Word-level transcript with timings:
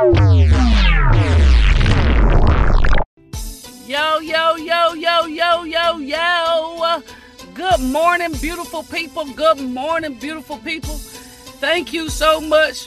Yo, 0.00 0.14
yo, 4.20 4.54
yo, 4.54 4.94
yo, 4.94 5.26
yo, 5.26 5.64
yo, 5.64 5.98
yo. 5.98 7.02
Good 7.52 7.80
morning, 7.80 8.32
beautiful 8.40 8.84
people. 8.84 9.24
Good 9.34 9.58
morning, 9.58 10.14
beautiful 10.14 10.58
people. 10.58 10.94
Thank 11.58 11.92
you 11.92 12.08
so 12.10 12.40
much 12.40 12.86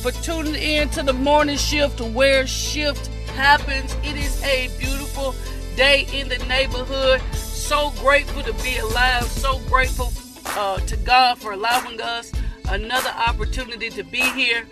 for 0.00 0.10
tuning 0.10 0.54
in 0.54 0.88
to 0.90 1.02
the 1.02 1.12
morning 1.12 1.58
shift 1.58 2.00
where 2.00 2.46
shift 2.46 3.08
happens. 3.36 3.94
It 4.02 4.16
is 4.16 4.42
a 4.42 4.68
beautiful 4.78 5.34
day 5.76 6.06
in 6.14 6.30
the 6.30 6.38
neighborhood. 6.46 7.20
So 7.34 7.90
grateful 7.98 8.42
to 8.44 8.54
be 8.62 8.78
alive. 8.78 9.24
So 9.24 9.58
grateful 9.68 10.14
uh, 10.56 10.78
to 10.78 10.96
God 10.96 11.36
for 11.36 11.52
allowing 11.52 12.00
us 12.00 12.32
another 12.70 13.10
opportunity 13.10 13.90
to 13.90 14.02
be 14.02 14.22
here, 14.30 14.66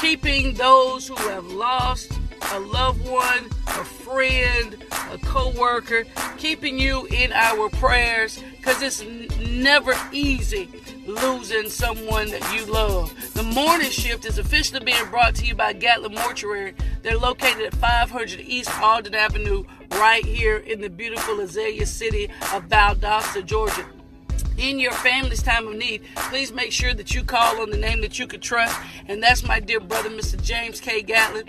keeping 0.00 0.54
those 0.54 1.08
who 1.08 1.16
have 1.16 1.46
lost 1.46 2.12
a 2.52 2.60
loved 2.60 3.06
one, 3.08 3.46
a 3.66 3.84
friend, 3.84 4.76
a 5.12 5.18
co-worker, 5.18 6.04
keeping 6.36 6.78
you 6.78 7.06
in 7.06 7.32
our 7.32 7.68
prayers 7.70 8.42
because 8.56 8.82
it's 8.82 9.00
n- 9.02 9.28
never 9.62 9.94
easy 10.12 10.68
losing 11.06 11.68
someone 11.68 12.30
that 12.30 12.54
you 12.54 12.64
love. 12.66 13.14
The 13.34 13.42
morning 13.42 13.90
shift 13.90 14.24
is 14.24 14.38
officially 14.38 14.84
being 14.84 15.08
brought 15.10 15.34
to 15.36 15.46
you 15.46 15.54
by 15.54 15.72
Gatlin 15.72 16.14
Mortuary. 16.14 16.74
They're 17.02 17.18
located 17.18 17.66
at 17.66 17.74
500 17.74 18.40
East 18.40 18.70
Alden 18.80 19.14
Avenue, 19.14 19.64
right 19.92 20.24
here 20.24 20.56
in 20.56 20.80
the 20.80 20.90
beautiful 20.90 21.40
Azalea 21.40 21.86
City 21.86 22.24
of 22.52 22.68
Valdosta, 22.68 23.44
Georgia 23.44 23.84
in 24.58 24.78
your 24.78 24.92
family's 24.92 25.42
time 25.42 25.66
of 25.68 25.74
need, 25.74 26.02
please 26.14 26.52
make 26.52 26.72
sure 26.72 26.94
that 26.94 27.14
you 27.14 27.24
call 27.24 27.60
on 27.60 27.70
the 27.70 27.76
name 27.76 28.00
that 28.02 28.18
you 28.18 28.26
can 28.26 28.40
trust. 28.40 28.78
And 29.08 29.22
that's 29.22 29.46
my 29.46 29.60
dear 29.60 29.80
brother, 29.80 30.10
Mr. 30.10 30.40
James 30.42 30.80
K. 30.80 31.02
Gatlin, 31.02 31.44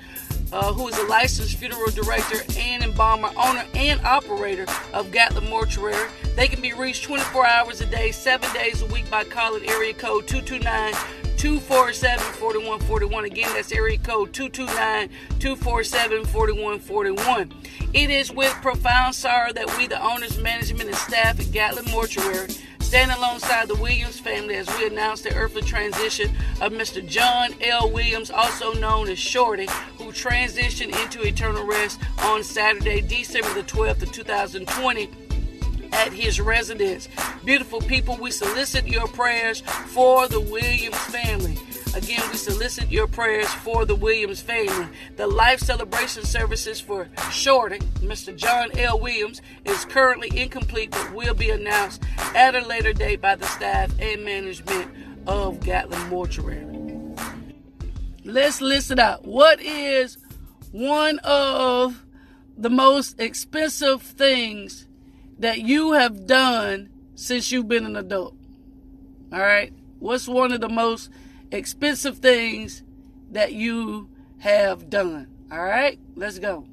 uh, 0.51 0.73
who 0.73 0.87
is 0.87 0.97
a 0.97 1.03
licensed 1.03 1.57
funeral 1.57 1.91
director 1.91 2.37
and 2.57 2.83
embalmer, 2.83 3.29
owner 3.37 3.65
and 3.75 3.99
operator 4.05 4.65
of 4.93 5.11
Gatlin 5.11 5.49
Mortuary. 5.49 6.09
They 6.35 6.47
can 6.47 6.61
be 6.61 6.73
reached 6.73 7.03
24 7.03 7.45
hours 7.45 7.81
a 7.81 7.85
day, 7.85 8.11
seven 8.11 8.51
days 8.53 8.81
a 8.81 8.85
week 8.87 9.09
by 9.09 9.23
calling 9.23 9.67
area 9.69 9.93
code 9.93 10.27
229 10.27 10.93
247 11.37 12.19
4141. 12.19 13.25
Again, 13.25 13.49
that's 13.53 13.71
area 13.71 13.97
code 13.97 14.33
229 14.33 15.09
247 15.39 16.25
4141. 16.25 17.53
It 17.93 18.09
is 18.09 18.31
with 18.31 18.51
profound 18.61 19.13
sorrow 19.13 19.53
that 19.53 19.77
we, 19.77 19.87
the 19.87 20.01
owners, 20.01 20.37
management, 20.39 20.89
and 20.89 20.97
staff 20.97 21.39
at 21.39 21.51
Gatlin 21.51 21.85
Mortuary, 21.91 22.47
stand 22.95 23.11
alongside 23.11 23.67
the 23.67 23.75
Williams 23.75 24.21
family 24.21 24.55
as 24.55 24.69
we 24.77 24.87
announce 24.87 25.19
the 25.19 25.35
earthly 25.35 25.61
transition 25.61 26.33
of 26.61 26.71
Mr. 26.71 27.05
John 27.05 27.53
L. 27.59 27.91
Williams, 27.91 28.31
also 28.31 28.71
known 28.71 29.09
as 29.09 29.19
Shorty, 29.19 29.67
who 29.97 30.13
transitioned 30.13 30.97
into 31.03 31.21
eternal 31.21 31.65
rest 31.65 31.99
on 32.19 32.41
Saturday, 32.41 33.01
December 33.01 33.53
the 33.53 33.63
12th 33.63 34.03
of 34.03 34.13
2020 34.13 35.09
at 35.91 36.13
his 36.13 36.39
residence. 36.39 37.09
Beautiful 37.43 37.81
people, 37.81 38.15
we 38.15 38.31
solicit 38.31 38.87
your 38.87 39.09
prayers 39.09 39.59
for 39.87 40.29
the 40.29 40.39
Williams 40.39 40.95
family. 40.95 41.57
Again, 41.95 42.21
we 42.29 42.35
solicit 42.35 42.91
your 42.91 43.07
prayers 43.07 43.47
for 43.47 43.85
the 43.85 43.95
Williams 43.95 44.41
family. 44.41 44.87
The 45.15 45.27
life 45.27 45.61
celebration 45.61 46.25
services 46.25 46.81
for 46.81 47.07
Shorty, 47.31 47.79
Mr. 48.01 48.35
John 48.35 48.69
L. 48.77 48.99
Williams, 48.99 49.41
is 49.63 49.85
currently 49.85 50.29
incomplete 50.37 50.91
but 50.91 51.13
will 51.13 51.33
be 51.33 51.51
announced 51.51 52.03
at 52.35 52.53
a 52.53 52.67
later 52.67 52.91
date 52.91 53.21
by 53.21 53.35
the 53.35 53.45
staff 53.45 53.93
and 53.97 54.25
management 54.25 54.91
of 55.25 55.61
Gatlin 55.61 56.09
Mortuary. 56.09 56.65
Let's 58.25 58.59
list 58.59 58.91
it 58.91 58.99
out. 58.99 59.23
What 59.23 59.61
is 59.61 60.17
one 60.73 61.19
of 61.19 62.03
the 62.57 62.69
most 62.69 63.21
expensive 63.21 64.01
things 64.01 64.85
that 65.39 65.61
you 65.61 65.93
have 65.93 66.27
done 66.27 66.89
since 67.15 67.53
you've 67.53 67.69
been 67.69 67.85
an 67.85 67.95
adult? 67.95 68.35
All 69.31 69.39
right. 69.39 69.71
What's 69.99 70.27
one 70.27 70.51
of 70.51 70.59
the 70.59 70.67
most 70.67 71.09
expensive 71.51 72.19
things 72.19 72.83
that 73.31 73.53
you 73.53 74.09
have 74.39 74.89
done? 74.89 75.27
All 75.51 75.63
right. 75.63 75.99
Let's 76.15 76.39
go. 76.39 76.67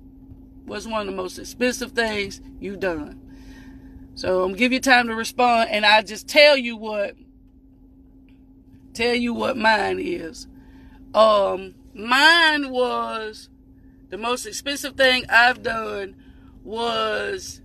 What's 0.64 0.86
one 0.86 1.02
of 1.02 1.06
the 1.06 1.12
most 1.12 1.38
expensive 1.38 1.92
things 1.92 2.40
you've 2.60 2.80
done? 2.80 3.20
So 4.14 4.44
I'm 4.44 4.54
give 4.54 4.72
you 4.72 4.80
time 4.80 5.08
to 5.08 5.14
respond, 5.14 5.70
and 5.70 5.86
I 5.86 6.02
just 6.02 6.28
tell 6.28 6.56
you 6.56 6.76
what, 6.76 7.16
tell 8.92 9.14
you 9.14 9.32
what 9.32 9.56
mine 9.56 9.98
is. 9.98 10.46
Um, 11.14 11.74
mine 11.94 12.70
was 12.70 13.48
the 14.10 14.18
most 14.18 14.46
expensive 14.46 14.96
thing 14.96 15.24
I've 15.28 15.62
done 15.62 16.14
was 16.62 17.62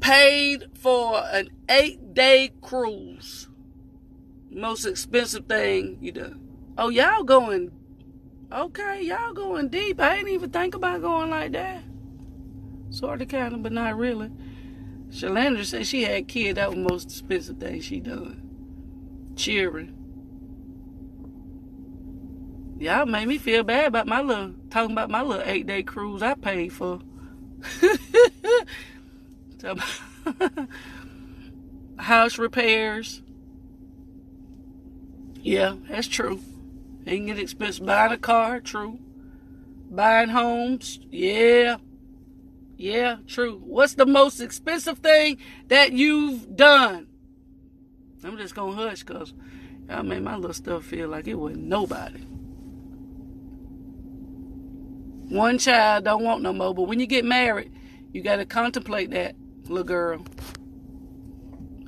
paid 0.00 0.66
for 0.78 1.22
an 1.32 1.48
eight 1.68 2.14
day 2.14 2.52
cruise. 2.60 3.48
Most 4.50 4.84
expensive 4.84 5.46
thing 5.46 5.98
you 6.00 6.12
done. 6.12 6.40
Oh, 6.78 6.88
y'all 6.88 7.22
going, 7.24 7.72
okay, 8.52 9.02
y'all 9.02 9.32
going 9.32 9.68
deep. 9.68 10.00
I 10.00 10.16
didn't 10.16 10.32
even 10.32 10.50
think 10.50 10.74
about 10.74 11.02
going 11.02 11.30
like 11.30 11.52
that. 11.52 11.82
Sort 12.90 13.22
of, 13.22 13.28
kind 13.28 13.54
of, 13.54 13.62
but 13.62 13.72
not 13.72 13.96
really. 13.96 14.30
Shalandra 15.10 15.64
said 15.64 15.86
she 15.86 16.04
had 16.04 16.28
kid. 16.28 16.56
That 16.56 16.70
was 16.70 16.78
most 16.78 17.10
expensive 17.10 17.58
thing 17.58 17.80
she 17.80 18.00
done. 18.00 18.42
Cheering. 19.36 19.92
Y'all 22.78 23.06
made 23.06 23.26
me 23.26 23.38
feel 23.38 23.62
bad 23.62 23.86
about 23.86 24.06
my 24.06 24.20
little 24.20 24.54
talking 24.70 24.92
about 24.92 25.08
my 25.08 25.22
little 25.22 25.44
eight 25.46 25.66
day 25.66 25.82
cruise 25.82 26.22
I 26.22 26.34
paid 26.34 26.72
for. 26.72 27.00
House 31.98 32.38
repairs. 32.38 33.22
Yeah, 35.46 35.76
that's 35.88 36.08
true. 36.08 36.40
It 37.04 37.10
can 37.10 37.26
get 37.26 37.38
expensive. 37.38 37.86
Buying 37.86 38.10
a 38.10 38.18
car, 38.18 38.58
true. 38.58 38.98
Buying 39.88 40.30
homes, 40.30 40.98
yeah. 41.12 41.76
Yeah, 42.76 43.18
true. 43.28 43.62
What's 43.64 43.94
the 43.94 44.06
most 44.06 44.40
expensive 44.40 44.98
thing 44.98 45.38
that 45.68 45.92
you've 45.92 46.56
done? 46.56 47.06
I'm 48.24 48.36
just 48.36 48.56
gonna 48.56 48.74
hush 48.74 49.04
because 49.04 49.34
y'all 49.88 50.02
made 50.02 50.24
my 50.24 50.34
little 50.34 50.52
stuff 50.52 50.82
feel 50.82 51.08
like 51.08 51.28
it 51.28 51.34
wasn't 51.34 51.62
nobody. 51.62 52.18
One 55.28 55.58
child 55.58 56.06
don't 56.06 56.24
want 56.24 56.42
no 56.42 56.52
more, 56.52 56.74
but 56.74 56.88
when 56.88 56.98
you 56.98 57.06
get 57.06 57.24
married, 57.24 57.70
you 58.12 58.20
gotta 58.20 58.46
contemplate 58.46 59.12
that, 59.12 59.36
little 59.68 59.84
girl. 59.84 60.26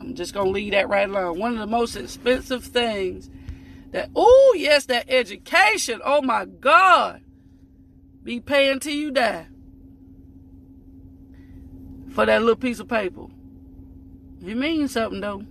I'm 0.00 0.14
just 0.14 0.32
gonna 0.32 0.50
leave 0.50 0.70
that 0.74 0.88
right 0.88 1.08
alone. 1.08 1.40
One 1.40 1.54
of 1.54 1.58
the 1.58 1.66
most 1.66 1.96
expensive 1.96 2.62
things 2.62 3.28
that 3.90 4.10
oh 4.14 4.54
yes, 4.56 4.86
that 4.86 5.06
education. 5.08 6.00
Oh 6.04 6.22
my 6.22 6.44
God. 6.44 7.22
Be 8.22 8.40
paying 8.40 8.80
till 8.80 8.92
you 8.92 9.10
die 9.10 9.46
for 12.10 12.26
that 12.26 12.40
little 12.40 12.56
piece 12.56 12.80
of 12.80 12.88
paper. 12.88 13.26
It 14.44 14.56
means 14.56 14.92
something 14.92 15.20
though. 15.20 15.44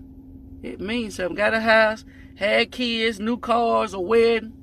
It 0.62 0.80
means 0.80 1.16
something. 1.16 1.36
Got 1.36 1.54
a 1.54 1.60
house, 1.60 2.06
had 2.36 2.72
kids, 2.72 3.20
new 3.20 3.38
cars, 3.38 3.94
a 3.94 4.00
wedding. 4.00 4.54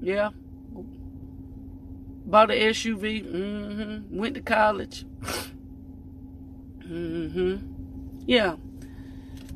Yeah. 0.00 0.30
Bought 2.26 2.50
an 2.50 2.58
SUV. 2.58 3.24
Mm-hmm. 3.24 4.16
Went 4.16 4.34
to 4.34 4.40
college. 4.40 5.04
mm-hmm. 6.80 7.56
Yeah. 8.26 8.56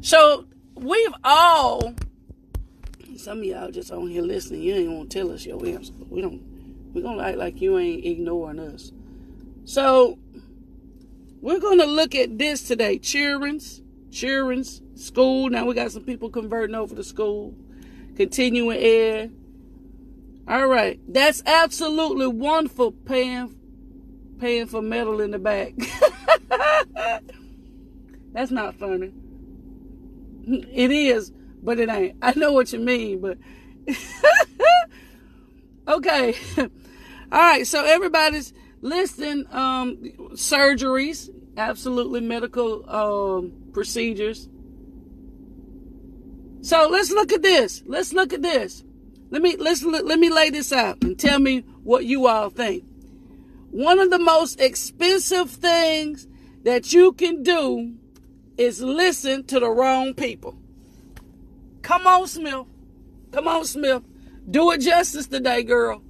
So 0.00 0.46
we've 0.74 1.14
all 1.24 1.94
some 3.18 3.38
of 3.38 3.44
y'all 3.44 3.70
just 3.70 3.90
on 3.90 4.08
here 4.08 4.22
listening, 4.22 4.62
you 4.62 4.74
ain't 4.74 5.10
to 5.10 5.18
tell 5.18 5.32
us 5.32 5.44
your 5.44 5.64
answer. 5.66 5.92
We 6.08 6.20
don't 6.20 6.42
we're 6.94 7.02
gonna 7.02 7.22
act 7.22 7.38
like 7.38 7.60
you 7.60 7.78
ain't 7.78 8.04
ignoring 8.04 8.58
us. 8.58 8.92
So 9.64 10.18
we're 11.40 11.60
gonna 11.60 11.86
look 11.86 12.14
at 12.14 12.38
this 12.38 12.62
today. 12.62 12.98
Children's, 12.98 13.82
children's, 14.10 14.82
school. 14.94 15.50
Now 15.50 15.66
we 15.66 15.74
got 15.74 15.92
some 15.92 16.04
people 16.04 16.30
converting 16.30 16.74
over 16.74 16.94
to 16.94 17.04
school. 17.04 17.54
Continuing 18.16 18.78
ed. 18.78 19.32
All 20.48 20.66
right. 20.66 20.98
That's 21.06 21.42
absolutely 21.44 22.26
wonderful 22.28 22.92
paying 22.92 23.54
paying 24.38 24.66
for 24.66 24.80
metal 24.80 25.20
in 25.20 25.32
the 25.32 25.38
back. 25.38 25.74
That's 28.32 28.50
not 28.50 28.76
funny. 28.76 29.12
It 30.46 30.90
is, 30.90 31.32
but 31.62 31.78
it 31.78 31.88
ain't. 31.88 32.16
I 32.22 32.32
know 32.36 32.52
what 32.52 32.72
you 32.72 32.78
mean, 32.78 33.20
but 33.20 33.38
okay. 35.88 36.34
All 37.30 37.38
right, 37.38 37.66
so 37.66 37.84
everybody's 37.84 38.52
listing 38.80 39.44
um, 39.52 39.96
surgeries, 40.32 41.28
absolutely 41.56 42.20
medical 42.20 42.88
um, 42.88 43.52
procedures. 43.72 44.48
So 46.62 46.88
let's 46.88 47.10
look 47.10 47.32
at 47.32 47.42
this. 47.42 47.82
Let's 47.86 48.12
look 48.12 48.32
at 48.32 48.42
this. 48.42 48.84
Let 49.30 49.42
me 49.42 49.56
let's 49.56 49.82
let 49.84 50.18
me 50.18 50.30
lay 50.30 50.50
this 50.50 50.72
out 50.72 51.02
and 51.02 51.18
tell 51.18 51.38
me 51.38 51.60
what 51.82 52.04
you 52.04 52.26
all 52.26 52.48
think. 52.48 52.84
One 53.70 53.98
of 53.98 54.10
the 54.10 54.18
most 54.18 54.60
expensive 54.60 55.50
things 55.50 56.26
that 56.64 56.92
you 56.92 57.12
can 57.12 57.42
do 57.42 57.94
is 58.56 58.82
listen 58.82 59.44
to 59.44 59.60
the 59.60 59.70
wrong 59.70 60.14
people. 60.14 60.58
Come 61.88 62.06
on, 62.06 62.26
Smith. 62.26 62.66
Come 63.32 63.48
on, 63.48 63.64
Smith. 63.64 64.02
Do 64.50 64.72
it 64.72 64.82
justice 64.82 65.26
today, 65.26 65.62
girl. 65.62 66.02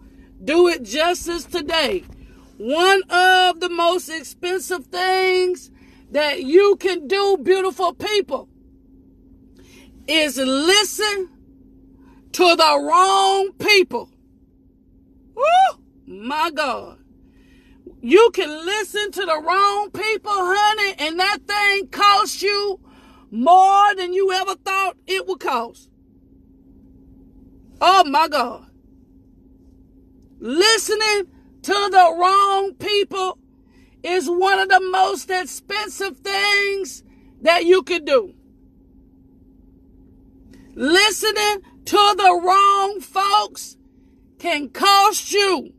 Do 0.45 0.67
it 0.67 0.83
justice 0.83 1.45
today. 1.45 2.03
One 2.57 3.01
of 3.09 3.61
the 3.61 3.69
most 3.69 4.09
expensive 4.09 4.87
things 4.87 5.71
that 6.11 6.43
you 6.43 6.75
can 6.81 7.07
do, 7.07 7.39
beautiful 7.41 7.95
people, 7.95 8.49
is 10.09 10.37
listen 10.37 11.29
to 12.33 12.57
the 12.57 12.81
wrong 12.83 13.53
people. 13.61 14.11
Woo! 15.37 15.79
My 16.09 16.51
God. 16.51 16.99
You 18.01 18.31
can 18.35 18.51
listen 18.67 19.13
to 19.13 19.21
the 19.21 19.41
wrong 19.41 19.93
people, 19.93 20.33
honey, 20.35 20.95
and 20.99 21.21
that 21.21 21.39
thing 21.47 21.87
costs 21.87 22.43
you 22.43 22.81
more 23.31 23.95
than 23.95 24.13
you 24.13 24.33
ever 24.33 24.55
thought 24.55 24.97
it 25.07 25.27
would 25.27 25.41
cost. 25.41 25.91
Oh 27.81 28.05
my 28.05 28.29
God. 28.29 28.67
Listening 30.41 31.31
to 31.63 31.73
the 31.73 32.17
wrong 32.19 32.75
people 32.75 33.39
is 34.03 34.29
one 34.29 34.59
of 34.59 34.69
the 34.69 34.81
most 34.81 35.31
expensive 35.31 36.19
things 36.19 37.03
that 37.43 37.65
you 37.65 37.83
can 37.83 38.05
do. 38.05 38.35
Listening 40.75 41.63
to 41.85 42.15
the 42.17 42.41
wrong 42.45 43.01
folks 43.01 43.77
can 44.39 44.69
cost 44.71 45.33
you 45.33 45.73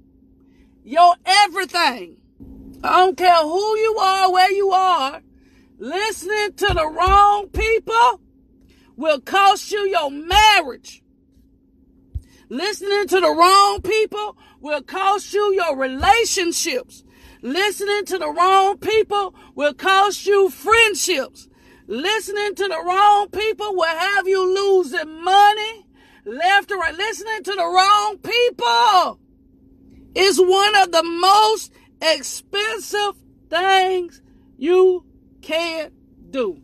your 0.84 1.16
everything. 1.26 2.18
I 2.84 3.06
don't 3.06 3.18
care 3.18 3.44
who 3.44 3.78
you 3.78 3.98
are, 4.00 4.32
where 4.32 4.52
you 4.52 4.72
are. 4.72 5.22
Listening 5.82 6.52
to 6.58 6.74
the 6.74 6.88
wrong 6.90 7.48
people 7.48 8.20
will 8.98 9.22
cost 9.22 9.72
you 9.72 9.80
your 9.88 10.12
marriage. 10.12 11.02
Listening 12.50 13.08
to 13.08 13.22
the 13.22 13.30
wrong 13.30 13.82
people 13.82 14.36
will 14.60 14.82
cost 14.82 15.34
you 15.34 15.54
your 15.54 15.78
relationships. 15.78 17.06
Listening 17.42 18.04
to 18.08 18.18
the 18.18 18.30
wrong 18.30 18.78
people 18.78 19.34
will 19.56 19.74
cost 19.74 20.26
you 20.26 20.50
friendships. 20.50 21.48
Listening 21.88 22.56
to 22.56 22.68
the 22.68 22.84
wrong 22.86 23.30
people 23.30 23.74
will 23.74 23.86
have 23.86 24.28
you 24.28 24.54
losing 24.54 25.24
money 25.24 25.88
left 26.26 26.74
or 26.74 26.78
right. 26.78 26.94
Listening 26.94 27.42
to 27.44 27.52
the 27.52 27.66
wrong 27.66 28.18
people 28.18 29.20
is 30.14 30.42
one 30.42 30.76
of 30.76 30.92
the 30.92 31.04
most 31.04 31.72
expensive 32.02 33.14
things 33.50 34.22
you 34.58 35.06
can 35.42 35.92
do. 36.30 36.62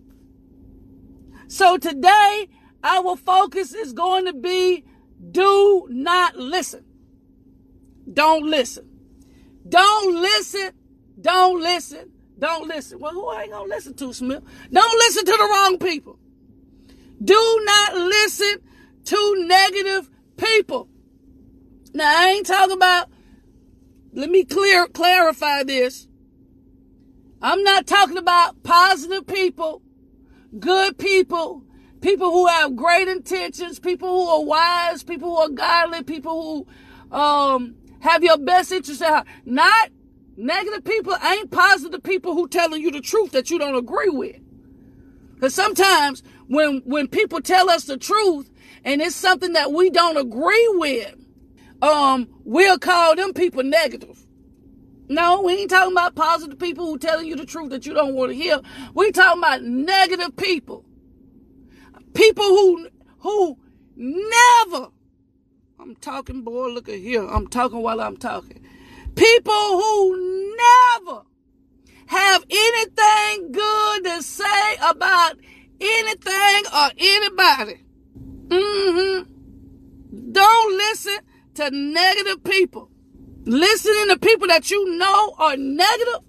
So 1.48 1.78
today, 1.78 2.50
our 2.84 3.16
focus 3.16 3.74
is 3.74 3.94
going 3.94 4.26
to 4.26 4.34
be 4.34 4.84
do 5.32 5.88
not 5.90 6.36
listen. 6.36 6.86
Don't 8.12 8.46
listen. 8.46 8.88
Don't 9.68 10.22
listen. 10.22 10.72
Don't 11.20 11.62
listen. 11.62 12.12
Don't 12.38 12.68
listen. 12.68 13.00
Well, 13.00 13.14
who 13.14 13.28
I 13.30 13.44
ain't 13.44 13.52
gonna 13.52 13.70
listen 13.70 13.94
to 13.96 14.14
Smith? 14.14 14.44
Don't 14.72 14.98
listen 15.00 15.26
to 15.26 15.32
the 15.32 15.50
wrong 15.52 15.78
people. 15.80 16.20
Do 17.24 17.62
not 17.64 17.96
listen 17.96 18.58
to 19.06 19.46
negative 19.48 20.10
people. 20.38 20.90
Now 21.94 22.06
I 22.08 22.32
ain't 22.32 22.46
talking 22.46 22.76
about 22.76 23.10
let 24.14 24.30
me 24.30 24.44
clear 24.44 24.88
clarify 24.88 25.64
this. 25.64 26.08
I'm 27.46 27.62
not 27.62 27.86
talking 27.86 28.18
about 28.18 28.64
positive 28.64 29.28
people, 29.28 29.84
good 30.58 30.98
people, 30.98 31.62
people 32.02 32.32
who 32.32 32.48
have 32.48 32.76
great 32.76 33.08
intentions, 33.08 33.78
people 33.78 34.10
who 34.10 34.28
are 34.28 34.44
wise, 34.44 35.04
people 35.04 35.30
who 35.30 35.38
are 35.38 35.50
godly, 35.50 36.02
people 36.02 36.66
who 37.12 37.16
um, 37.16 37.76
have 38.00 38.24
your 38.24 38.40
best 38.40 38.72
interest 38.72 39.04
at 39.04 39.10
heart. 39.10 39.28
Not 39.46 39.92
negative 40.36 40.84
people 40.86 41.16
ain't 41.24 41.52
positive 41.52 42.02
people 42.02 42.34
who 42.34 42.48
telling 42.48 42.82
you 42.82 42.90
the 42.90 43.00
truth 43.00 43.34
that 43.34 43.52
you 43.52 43.60
don't 43.60 43.76
agree 43.76 44.10
with. 44.10 44.38
Because 45.36 45.54
sometimes 45.54 46.24
when 46.48 46.82
when 46.84 47.08
people 47.08 47.42
tell 47.42 47.70
us 47.70 47.84
the 47.84 47.98
truth 47.98 48.50
and 48.84 49.04
it's 49.04 49.16
something 49.16 49.54
that 49.54 49.72
we 49.72 49.92
don't 49.92 50.18
agree 50.18 50.68
with, 50.78 51.14
um, 51.84 52.28
we'll 52.44 52.80
call 52.80 53.16
them 53.16 53.34
people 53.34 53.62
negative. 53.62 54.26
No, 55.08 55.42
we 55.42 55.54
ain't 55.54 55.70
talking 55.70 55.92
about 55.92 56.16
positive 56.16 56.58
people 56.58 56.86
who 56.86 56.98
telling 56.98 57.28
you 57.28 57.36
the 57.36 57.46
truth 57.46 57.70
that 57.70 57.86
you 57.86 57.94
don't 57.94 58.16
want 58.16 58.32
to 58.32 58.36
hear. 58.36 58.60
We 58.94 59.12
talking 59.12 59.40
about 59.40 59.64
negative 59.64 60.36
people. 60.36 60.86
People 62.14 62.46
who 62.46 62.88
who 63.20 63.58
never 63.96 64.90
I'm 65.86 65.96
talking, 65.98 66.42
boy, 66.42 66.70
look 66.70 66.90
at 66.90 66.98
here. 66.98 67.24
I'm 67.28 67.48
talking 67.48 67.80
while 67.80 68.02
I'm 68.02 68.18
talking. 68.18 68.66
People 69.16 69.54
who 69.54 70.56
never 70.58 71.22
have 72.08 72.44
anything 72.50 73.52
good 73.52 74.04
to 74.06 74.24
say 74.24 74.76
about 74.84 75.38
anything 75.80 76.64
or 76.74 76.90
anybody. 76.98 77.84
Mm-hmm. 78.48 80.32
Don't 80.32 80.78
listen 80.78 81.20
to 81.54 81.70
negative 81.70 82.44
people. 82.44 82.90
Listening 83.46 84.08
to 84.10 84.20
people 84.20 84.48
that 84.48 84.72
you 84.72 84.98
know 84.98 85.36
are 85.38 85.56
negative, 85.56 86.22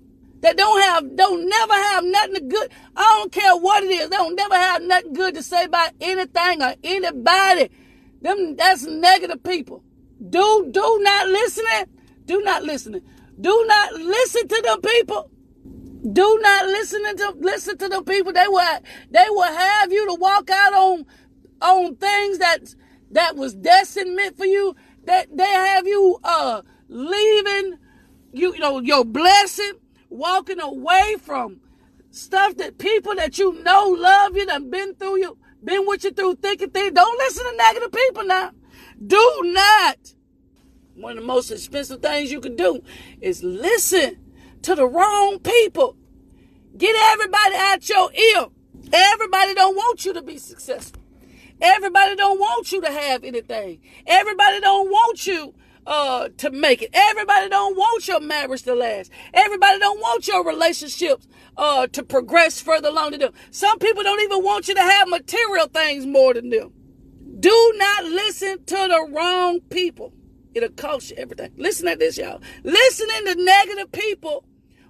that 0.42 0.56
don't 0.56 0.82
have, 0.82 1.16
don't 1.16 1.48
never 1.48 1.72
have 1.74 2.04
nothing 2.04 2.48
good. 2.48 2.70
I 2.94 3.02
don't 3.18 3.32
care 3.32 3.56
what 3.56 3.84
it 3.84 3.90
is. 3.90 4.10
They 4.10 4.16
don't 4.16 4.36
never 4.36 4.54
have 4.54 4.82
nothing 4.82 5.14
good 5.14 5.34
to 5.34 5.42
say 5.42 5.64
about 5.64 5.92
anything 6.00 6.62
or 6.62 6.74
anybody. 6.84 7.70
Them, 8.20 8.56
that's 8.56 8.84
negative 8.84 9.42
people. 9.42 9.82
Do, 10.28 10.68
do 10.70 10.98
not 11.02 11.28
listen. 11.28 11.64
Do 12.26 12.42
not 12.42 12.64
listen. 12.64 13.00
Do 13.40 13.64
not 13.66 13.94
listen 13.94 14.48
to 14.48 14.62
them 14.62 14.80
people. 14.82 15.30
Do 16.12 16.38
not 16.42 16.66
listen 16.66 17.16
to 17.16 17.34
listen 17.38 17.78
to 17.78 17.88
them 17.88 18.04
people. 18.04 18.32
They 18.32 18.46
will 18.48 18.78
they 19.10 19.26
will 19.28 19.42
have 19.42 19.92
you 19.92 20.06
to 20.06 20.14
walk 20.14 20.50
out 20.50 20.72
on 20.72 21.06
on 21.60 21.96
things 21.96 22.38
that 22.38 22.74
that 23.10 23.36
was 23.36 23.54
destined 23.54 24.16
meant 24.16 24.36
for 24.36 24.46
you. 24.46 24.76
That 25.04 25.28
they, 25.30 25.44
they 25.44 25.50
have 25.50 25.86
you 25.86 26.18
uh 26.24 26.62
leaving 26.88 27.78
you, 28.32 28.54
you 28.54 28.60
know, 28.60 28.80
your 28.80 29.04
blessing, 29.04 29.72
walking 30.10 30.60
away 30.60 31.16
from 31.20 31.60
stuff 32.10 32.56
that 32.56 32.78
people 32.78 33.14
that 33.16 33.38
you 33.38 33.62
know 33.62 33.88
love 33.88 34.36
you, 34.36 34.46
that 34.46 34.70
been 34.70 34.94
through 34.94 35.18
you, 35.18 35.38
been 35.62 35.86
with 35.86 36.04
you 36.04 36.12
through 36.12 36.36
thick 36.36 36.62
and. 36.62 36.72
Don't 36.72 37.18
listen 37.18 37.44
to 37.44 37.56
negative 37.56 37.92
people 37.92 38.24
now. 38.24 38.52
Do 39.04 39.40
not. 39.44 40.14
One 40.94 41.18
of 41.18 41.22
the 41.22 41.26
most 41.26 41.50
expensive 41.50 42.00
things 42.00 42.32
you 42.32 42.40
can 42.40 42.56
do 42.56 42.82
is 43.20 43.42
listen 43.42 44.18
to 44.62 44.74
the 44.74 44.86
wrong 44.86 45.38
people. 45.40 45.96
Get 46.76 46.96
everybody 46.96 47.54
out 47.54 47.88
your 47.88 48.12
ear. 48.12 48.46
Everybody 48.92 49.54
don't 49.54 49.76
want 49.76 50.04
you 50.04 50.14
to 50.14 50.22
be 50.22 50.38
successful. 50.38 51.02
Everybody 51.60 52.16
don't 52.16 52.38
want 52.38 52.70
you 52.72 52.80
to 52.82 52.90
have 52.90 53.24
anything. 53.24 53.80
Everybody 54.06 54.60
don't 54.60 54.90
want 54.90 55.26
you 55.26 55.54
uh, 55.86 56.28
to 56.38 56.50
make 56.50 56.82
it. 56.82 56.90
Everybody 56.92 57.48
don't 57.48 57.76
want 57.76 58.08
your 58.08 58.20
marriage 58.20 58.62
to 58.62 58.74
last. 58.74 59.10
Everybody 59.32 59.78
don't 59.78 60.00
want 60.00 60.26
your 60.26 60.44
relationships 60.44 61.28
uh, 61.56 61.86
to 61.88 62.02
progress 62.02 62.60
further 62.60 62.88
along 62.88 63.12
than 63.12 63.20
them. 63.20 63.32
Some 63.50 63.78
people 63.78 64.02
don't 64.02 64.20
even 64.20 64.42
want 64.42 64.68
you 64.68 64.74
to 64.74 64.82
have 64.82 65.08
material 65.08 65.68
things 65.68 66.06
more 66.06 66.34
than 66.34 66.50
them. 66.50 66.72
Do 67.38 67.72
not 67.76 68.04
listen 68.04 68.64
to 68.64 68.74
the 68.74 69.08
wrong 69.14 69.60
people. 69.70 70.12
It'll 70.54 70.70
cost 70.70 71.10
you 71.10 71.16
everything. 71.16 71.52
Listen 71.56 71.86
to 71.86 71.96
this, 71.96 72.16
y'all. 72.16 72.40
Listening 72.64 73.26
to 73.26 73.44
negative 73.44 73.92
people 73.92 74.44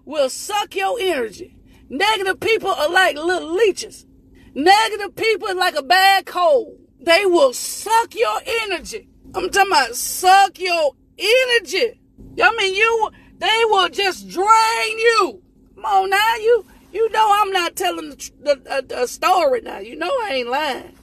will 0.04 0.30
suck 0.30 0.74
your 0.76 0.96
energy. 1.00 1.56
Negative 1.88 2.38
people 2.38 2.70
are 2.70 2.88
like 2.90 3.16
little 3.16 3.52
leeches. 3.52 4.06
Negative 4.54 5.14
people 5.14 5.54
like 5.56 5.76
a 5.76 5.82
bad 5.82 6.24
cold. 6.24 6.78
They 7.00 7.26
will 7.26 7.52
suck 7.52 8.14
your 8.14 8.40
energy. 8.62 9.08
I'm 9.36 9.50
talking 9.50 9.70
about 9.70 9.94
suck 9.94 10.58
your 10.58 10.92
energy. 11.18 12.00
I 12.42 12.56
mean, 12.56 12.74
you, 12.74 13.10
they 13.38 13.62
will 13.66 13.90
just 13.90 14.28
drain 14.30 14.98
you. 14.98 15.42
Come 15.74 15.84
on 15.84 16.10
now, 16.10 16.36
you, 16.36 16.64
you 16.90 17.10
know 17.10 17.28
I'm 17.42 17.52
not 17.52 17.76
telling 17.76 18.10
the, 18.10 18.30
the, 18.40 18.84
the 18.88 19.06
story 19.06 19.60
now. 19.60 19.78
You 19.78 19.96
know 19.96 20.08
I 20.08 20.30
ain't 20.32 20.48
lying. 20.48 20.96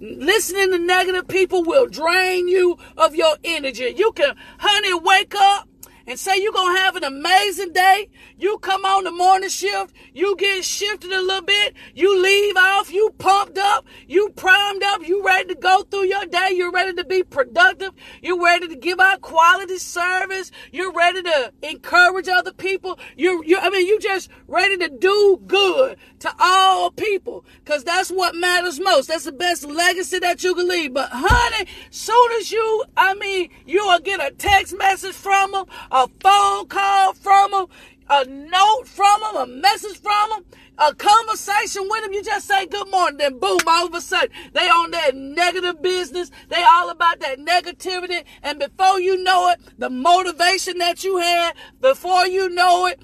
Listening 0.00 0.70
to 0.70 0.78
negative 0.78 1.26
people 1.26 1.64
will 1.64 1.88
drain 1.88 2.46
you 2.46 2.78
of 2.96 3.16
your 3.16 3.36
energy. 3.42 3.92
You 3.96 4.12
can, 4.12 4.36
honey, 4.60 4.94
wake 4.94 5.34
up 5.34 5.57
and 6.08 6.18
say 6.18 6.40
you're 6.40 6.52
going 6.52 6.74
to 6.74 6.80
have 6.80 6.96
an 6.96 7.04
amazing 7.04 7.72
day. 7.72 8.08
You 8.38 8.58
come 8.58 8.84
on 8.84 9.04
the 9.04 9.12
morning 9.12 9.50
shift, 9.50 9.94
you 10.14 10.34
get 10.36 10.64
shifted 10.64 11.12
a 11.12 11.20
little 11.20 11.42
bit, 11.42 11.74
you 11.94 12.20
leave 12.20 12.56
off, 12.56 12.90
you 12.90 13.10
pumped 13.18 13.58
up, 13.58 13.86
you 14.06 14.30
primed 14.30 14.82
up, 14.82 15.06
you 15.06 15.24
ready 15.24 15.54
to 15.54 15.60
go 15.60 15.82
through 15.82 16.06
your 16.06 16.24
day, 16.24 16.52
you're 16.54 16.72
ready 16.72 16.94
to 16.94 17.04
be 17.04 17.22
productive, 17.22 17.92
you're 18.22 18.42
ready 18.42 18.68
to 18.68 18.76
give 18.76 18.98
out 18.98 19.20
quality 19.20 19.76
service, 19.76 20.50
you're 20.72 20.92
ready 20.92 21.22
to 21.22 21.52
encourage 21.62 22.28
other 22.28 22.52
people. 22.52 22.98
You're, 23.16 23.44
you 23.44 23.58
I 23.58 23.68
mean, 23.68 23.86
you 23.86 24.00
just 24.00 24.30
ready 24.46 24.78
to 24.78 24.88
do 24.88 25.42
good 25.46 25.98
to 26.20 26.34
all 26.40 26.90
people 26.90 27.44
because 27.64 27.84
that's 27.84 28.10
what 28.10 28.34
matters 28.34 28.80
most. 28.80 29.08
That's 29.08 29.24
the 29.24 29.32
best 29.32 29.64
legacy 29.64 30.18
that 30.20 30.42
you 30.42 30.54
can 30.54 30.68
leave. 30.68 30.94
But 30.94 31.10
honey, 31.12 31.68
soon 31.90 32.32
as 32.40 32.50
you, 32.50 32.84
I 32.96 33.14
mean, 33.14 33.50
you 33.66 33.84
will 33.84 34.00
get 34.00 34.20
a 34.20 34.34
text 34.34 34.76
message 34.78 35.14
from 35.14 35.52
them, 35.52 35.66
a 35.98 36.08
phone 36.20 36.68
call 36.68 37.12
from 37.14 37.50
them, 37.50 37.66
a 38.08 38.24
note 38.24 38.84
from 38.86 39.20
them, 39.20 39.36
a 39.36 39.46
message 39.46 40.00
from 40.00 40.30
them, 40.30 40.44
a 40.78 40.94
conversation 40.94 41.88
with 41.90 42.04
them. 42.04 42.12
You 42.12 42.22
just 42.22 42.46
say 42.46 42.66
good 42.66 42.88
morning, 42.88 43.18
then 43.18 43.40
boom, 43.40 43.58
all 43.66 43.86
of 43.86 43.94
a 43.94 44.00
sudden 44.00 44.30
they 44.52 44.68
on 44.68 44.92
that 44.92 45.16
negative 45.16 45.82
business. 45.82 46.30
They 46.50 46.62
all 46.62 46.90
about 46.90 47.18
that 47.20 47.40
negativity. 47.40 48.22
And 48.44 48.60
before 48.60 49.00
you 49.00 49.22
know 49.24 49.50
it, 49.50 49.60
the 49.76 49.90
motivation 49.90 50.78
that 50.78 51.02
you 51.02 51.18
had, 51.18 51.54
before 51.80 52.26
you 52.26 52.48
know 52.48 52.86
it, 52.86 53.02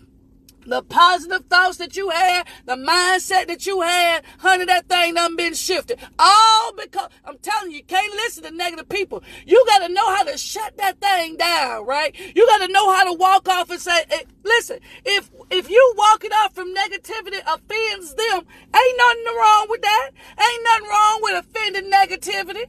the 0.67 0.83
positive 0.83 1.45
thoughts 1.47 1.79
that 1.79 1.97
you 1.97 2.11
had, 2.11 2.47
the 2.67 2.77
mindset 2.77 3.47
that 3.49 3.67
you 3.67 3.83
had, 3.83 4.25
honey, 4.39 4.65
that 4.65 4.89
thing 4.89 5.15
done 5.15 5.37
been 5.37 5.55
shifted. 5.55 5.99
All 6.19 6.73
because, 6.73 7.09
I'm 7.25 7.39
telling 7.39 7.71
you, 7.71 7.79
you 7.79 7.85
can't 7.85 8.13
listen 8.15 8.45
to 8.45 8.51
negative 8.51 8.89
people. 8.89 9.23
You 9.47 9.65
got 9.67 9.87
to 9.87 9.93
know 9.93 10.15
how 10.15 10.25
to 10.25 10.37
shut 10.39 10.77
that 10.79 11.01
thing 11.01 11.37
down, 11.37 11.87
right? 11.87 12.15
You 12.35 12.47
got 12.47 12.67
to 12.67 12.73
know 12.73 12.93
how 12.93 13.05
to 13.05 13.19
walk 13.19 13.49
off 13.49 13.71
and 13.71 13.81
say, 13.81 14.05
hey, 14.09 14.25
listen, 14.43 14.79
if, 15.05 15.31
if 15.51 15.71
you 15.71 15.95
walking 15.97 16.33
off 16.33 16.55
from 16.55 16.75
negativity 16.75 17.41
offends 17.47 18.15
them, 18.15 18.47
ain't 18.75 18.99
nothing 18.99 19.37
wrong 19.37 19.67
with 19.69 19.83
that. 19.83 20.11
Ain't 20.41 20.65
nothing 20.65 20.89
wrong 20.89 21.19
with 21.23 21.45
offending 21.45 21.91
negativity. 21.91 22.65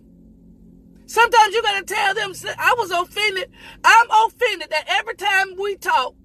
Sometimes 1.07 1.53
you 1.53 1.61
got 1.61 1.85
to 1.85 1.93
tell 1.93 2.13
them, 2.15 2.33
I 2.57 2.75
was 2.77 2.89
offended. 2.89 3.51
I'm 3.83 4.07
offended 4.25 4.69
that 4.71 4.85
every 4.87 5.15
time 5.15 5.55
we 5.59 5.75
talk, 5.75 6.15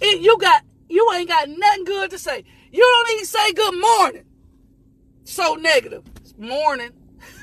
it, 0.00 0.20
you 0.20 0.38
got 0.38 0.62
you 0.88 1.10
ain't 1.14 1.28
got 1.28 1.48
nothing 1.48 1.84
good 1.84 2.10
to 2.10 2.18
say. 2.18 2.44
You 2.70 2.80
don't 2.80 3.14
even 3.14 3.24
say 3.24 3.52
good 3.52 3.80
morning. 3.80 4.24
So 5.24 5.54
negative. 5.54 6.04
Morning. 6.38 6.90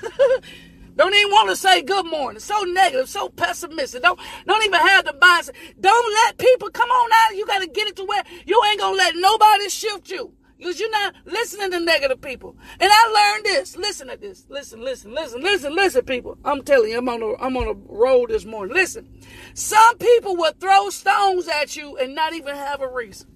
don't 0.95 1.13
even 1.13 1.31
want 1.31 1.49
to 1.49 1.55
say 1.55 1.81
good 1.81 2.05
morning. 2.05 2.39
So 2.39 2.63
negative, 2.63 3.09
so 3.09 3.29
pessimistic. 3.29 4.01
Don't 4.01 4.19
don't 4.47 4.63
even 4.63 4.79
have 4.79 5.05
the 5.05 5.13
mindset. 5.13 5.51
Don't 5.79 6.13
let 6.13 6.37
people 6.37 6.69
come 6.69 6.89
on 6.89 7.09
out. 7.13 7.35
You 7.35 7.45
gotta 7.45 7.67
get 7.67 7.87
it 7.87 7.95
to 7.97 8.03
where 8.03 8.23
you 8.45 8.61
ain't 8.69 8.79
gonna 8.79 8.97
let 8.97 9.15
nobody 9.15 9.69
shift 9.69 10.09
you. 10.09 10.33
Because 10.57 10.79
you're 10.79 10.91
not 10.91 11.15
listening 11.25 11.71
to 11.71 11.79
negative 11.79 12.21
people. 12.21 12.55
And 12.79 12.89
I 12.91 13.33
learned 13.33 13.45
this. 13.45 13.75
Listen 13.75 14.07
to 14.07 14.17
this. 14.17 14.45
Listen, 14.49 14.81
listen, 14.81 15.13
listen, 15.13 15.41
listen, 15.41 15.75
listen, 15.75 16.05
people. 16.05 16.37
I'm 16.45 16.63
telling 16.63 16.91
you, 16.91 16.97
I'm 16.97 17.09
on 17.09 17.21
a, 17.21 17.33
I'm 17.41 17.57
on 17.57 17.67
a 17.67 17.73
road 17.73 18.29
this 18.29 18.45
morning. 18.45 18.73
Listen. 18.73 19.07
Some 19.53 19.97
people 19.97 20.37
will 20.37 20.53
throw 20.53 20.89
stones 20.89 21.47
at 21.47 21.75
you 21.75 21.97
and 21.97 22.15
not 22.15 22.33
even 22.33 22.55
have 22.55 22.81
a 22.81 22.87
reason. 22.87 23.27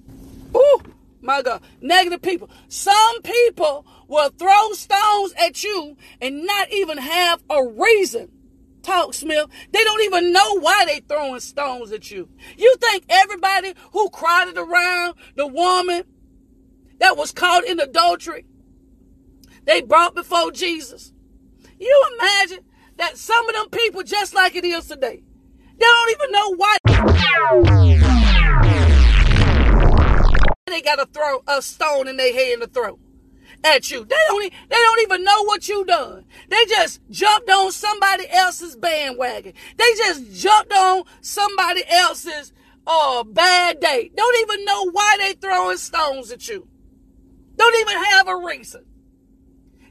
Ooh, 0.55 0.81
my 1.21 1.41
God. 1.41 1.61
Negative 1.81 2.21
people. 2.21 2.49
Some 2.69 3.21
people 3.21 3.85
will 4.07 4.29
throw 4.29 4.71
stones 4.71 5.33
at 5.37 5.63
you 5.63 5.97
and 6.21 6.45
not 6.45 6.71
even 6.71 6.97
have 6.97 7.43
a 7.49 7.65
reason. 7.65 8.31
Talk, 8.81 9.13
Smith. 9.13 9.47
They 9.71 9.83
don't 9.83 10.01
even 10.03 10.31
know 10.31 10.59
why 10.59 10.85
they 10.85 11.01
throwing 11.01 11.41
stones 11.41 11.91
at 11.91 12.09
you. 12.11 12.29
You 12.57 12.75
think 12.77 13.03
everybody 13.09 13.73
who 13.91 14.09
crowded 14.09 14.57
around 14.57 15.15
the 15.35 15.47
woman 15.47 16.05
that 16.99 17.17
was 17.17 17.31
caught 17.31 17.65
in 17.65 17.79
adultery, 17.79 18.45
they 19.65 19.81
brought 19.81 20.15
before 20.15 20.51
Jesus. 20.51 21.13
You 21.79 22.07
imagine 22.19 22.59
that 22.97 23.17
some 23.17 23.47
of 23.47 23.55
them 23.55 23.69
people, 23.69 24.03
just 24.03 24.33
like 24.33 24.55
it 24.55 24.65
is 24.65 24.87
today, 24.87 25.23
they 25.77 25.85
don't 25.85 26.11
even 26.11 26.31
know 26.31 26.55
why 26.55 26.77
they 30.67 30.81
gotta 30.81 31.05
throw 31.07 31.41
a 31.47 31.61
stone 31.61 32.07
in 32.07 32.17
their 32.17 32.33
head 32.33 32.53
in 32.53 32.59
the 32.59 32.67
throat 32.67 32.99
at 33.63 33.89
you. 33.91 34.05
They 34.05 34.15
don't, 34.27 34.53
they 34.69 34.75
don't 34.75 35.01
even 35.01 35.23
know 35.23 35.43
what 35.43 35.67
you 35.67 35.85
done. 35.85 36.25
They 36.49 36.65
just 36.65 37.01
jumped 37.09 37.49
on 37.49 37.71
somebody 37.71 38.29
else's 38.29 38.75
bandwagon. 38.75 39.53
They 39.77 39.93
just 39.97 40.33
jumped 40.33 40.73
on 40.73 41.03
somebody 41.21 41.83
else's 41.89 42.53
uh, 42.85 43.23
bad 43.23 43.79
day. 43.79 44.11
Don't 44.15 44.39
even 44.41 44.65
know 44.65 44.91
why 44.91 45.17
they 45.19 45.33
throwing 45.33 45.77
stones 45.77 46.31
at 46.31 46.47
you. 46.47 46.67
Don't 47.59 47.75
even 47.81 48.03
have 48.05 48.27
a 48.29 48.37
reason. 48.37 48.85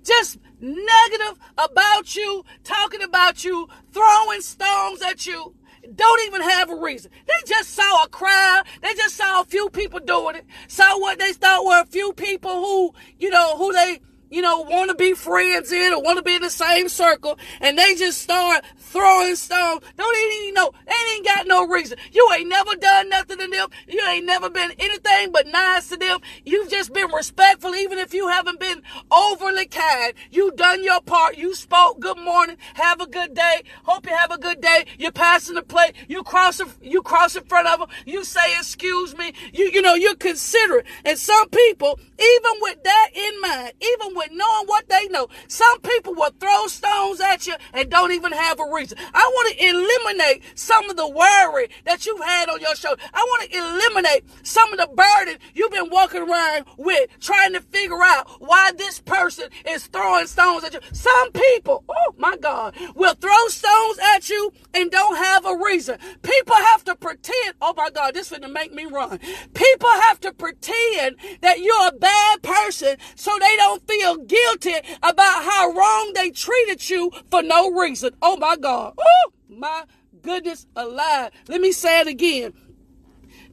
Just 0.03 0.39
negative 0.59 1.39
about 1.59 2.17
you, 2.17 2.43
talking 2.65 3.03
about 3.03 3.45
you, 3.45 3.69
throwing 3.93 4.41
stones 4.41 5.03
at 5.03 5.27
you. 5.27 5.55
Don't 5.95 6.27
even 6.27 6.41
have 6.41 6.71
a 6.71 6.77
reason. 6.77 7.11
They 7.27 7.47
just 7.47 7.71
saw 7.71 8.05
a 8.05 8.09
crowd. 8.09 8.65
They 8.81 8.95
just 8.95 9.17
saw 9.17 9.43
a 9.43 9.45
few 9.45 9.69
people 9.69 10.01
doing 10.01 10.37
it. 10.37 10.47
Saw 10.67 10.99
what 10.99 11.19
they 11.19 11.35
thought 11.35 11.67
were 11.67 11.83
a 11.83 11.87
few 11.87 12.15
people 12.15 12.53
who, 12.53 12.95
you 13.19 13.29
know, 13.29 13.59
who 13.59 13.73
they 13.75 14.01
you 14.31 14.43
know, 14.43 14.61
want 14.61 14.91
to 14.91 14.95
be 14.95 15.15
friends 15.15 15.73
in 15.73 15.93
or 15.93 16.03
want 16.03 16.19
to 16.19 16.23
be 16.23 16.35
in 16.35 16.43
the 16.43 16.51
same 16.51 16.89
circle, 16.89 17.39
and 17.61 17.79
they 17.79 17.95
just 17.95 18.21
start 18.21 18.65
throwing 18.77 19.37
stones. 19.37 19.83
Don't 19.97 20.17
even 20.17 20.55
know. 20.55 20.73
They 20.87 21.15
ain't 21.15 21.25
got 21.25 21.47
no 21.47 21.67
reason. 21.67 21.99
You 22.13 22.29
ain't 22.35 22.49
never 22.49 22.75
done 22.77 23.09
nothing 23.09 23.39
to 23.39 23.47
them. 23.47 23.69
You 23.87 24.01
ain't 24.09 24.27
never 24.27 24.51
been 24.51 24.73
anything 24.79 25.33
but 25.33 25.47
nice 25.47 25.89
to 25.89 25.97
them. 25.97 26.21
You've 26.45 26.71
just 26.71 26.93
been 26.93 27.11
respectful, 27.13 27.75
even 27.75 27.99
if 27.99 28.15
you 28.15 28.29
haven't 28.29 28.61
been 28.61 28.83
overly 29.11 29.67
kind. 29.67 30.15
You 30.31 30.53
done 30.53 30.85
your 30.85 31.01
part. 31.01 31.37
You 31.37 31.55
spoke. 31.55 32.01
Good 32.01 32.19
morning. 32.19 32.57
Have 32.75 33.01
a 33.01 33.07
good 33.07 33.35
day. 33.35 33.63
Hope 33.85 34.07
you 34.07 34.17
have 34.17 34.31
a 34.31 34.39
good 34.39 34.61
day. 34.61 34.87
You're 34.99 35.13
passing 35.13 35.55
the 35.55 35.63
plate. 35.63 35.95
You 36.09 36.23
cross. 36.23 36.61
You 36.81 37.03
cross 37.03 37.37
in 37.37 37.45
front 37.45 37.69
of 37.69 37.81
them. 37.81 37.89
You 38.07 38.25
say, 38.25 38.57
"Excuse 38.59 39.17
me." 39.17 39.33
You 39.53 39.71
you 39.73 39.83
know 39.83 39.95
you're 39.95 40.17
considerate. 40.17 40.87
And 41.05 41.19
some 41.19 41.49
people, 41.51 41.99
even 42.19 42.53
with 42.61 42.83
that 42.85 43.11
in 43.15 43.41
mind, 43.41 43.73
even 43.81 44.15
with 44.19 44.31
knowing 44.33 44.67
what 44.67 44.89
they 44.89 45.07
know. 45.09 45.29
Some 45.47 45.81
people 45.81 46.15
will 46.15 46.33
throw 46.39 46.67
stones 46.67 47.21
at 47.21 47.47
you 47.47 47.55
and 47.73 47.89
don't 47.89 48.13
even 48.13 48.33
have 48.33 48.61
a 48.61 48.71
reason. 48.71 48.99
I 49.15 49.31
want 49.35 49.57
to 49.57 49.67
eliminate 49.67 50.43
some 50.55 50.91
of 50.91 50.97
the 50.97 51.09
worry 51.09 51.69
that 51.85 52.05
you've 52.05 52.23
had 52.23 52.49
on 52.49 52.61
your 52.61 52.75
shoulder. 52.75 53.01
I 53.15 53.21
want 53.21 53.51
to 53.51 53.59
eliminate 53.59 54.25
some 54.43 54.73
of 54.73 54.79
the 54.79 54.89
burden 54.89 55.39
you've 55.55 55.71
been 55.71 55.91
walking 55.91 56.29
around 56.29 56.67
with 56.77 57.09
trying 57.21 57.53
to 57.55 57.61
figure 57.61 58.03
out 58.03 58.29
why 58.41 58.73
this 58.77 59.01
person 59.01 59.49
is 59.67 59.87
throwing 59.87 60.27
stones 60.27 60.65
at 60.65 60.75
you. 60.75 60.81
Some 60.93 61.33
people, 61.33 61.85
oh 61.89 62.15
my 62.17 62.37
God, 62.37 62.75
will 62.95 63.15
throw 63.15 63.49
stones 63.49 63.99
at 64.15 64.29
you 64.29 64.53
and 64.75 64.91
don't 64.91 65.17
have 65.17 65.47
a 65.47 65.57
reason. 65.57 65.99
People 66.23 66.57
have 66.57 66.85
to 66.85 66.97
pretend, 66.97 67.55
oh 67.63 67.75
my 67.77 67.91
God, 67.91 68.15
this 68.15 68.27
is 68.27 68.39
going 68.39 68.43
to 68.43 68.49
make 68.49 68.73
me 68.73 68.87
run. 68.87 69.19
People 69.55 69.91
have 69.91 70.21
to 70.21 70.33
pretend 70.33 71.17
that 71.41 71.61
you're 71.61 71.89
a 71.89 71.93
bad 71.93 72.43
person 72.43 72.97
so 73.15 73.37
they 73.39 73.57
don't 73.57 73.87
feel 73.87 74.08
guilty 74.17 74.75
about 75.03 75.45
how 75.45 75.73
wrong 75.73 76.13
they 76.15 76.31
treated 76.31 76.89
you 76.89 77.11
for 77.31 77.43
no 77.43 77.71
reason. 77.71 78.15
Oh 78.23 78.37
my 78.37 78.57
God. 78.57 78.95
Oh 78.99 79.33
my 79.49 79.85
goodness 80.23 80.67
alive. 80.77 81.31
Let 81.49 81.61
me 81.61 81.73
say 81.73 82.01
it 82.01 82.07
again. 82.07 82.53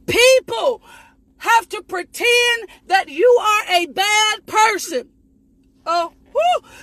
People 0.06 0.82
have 1.38 1.68
to 1.68 1.82
pretend 1.82 2.68
that 2.86 3.08
you 3.08 3.26
are 3.40 3.74
a 3.74 3.86
bad 3.86 4.46
person. 4.46 5.10
Oh, 5.84 6.12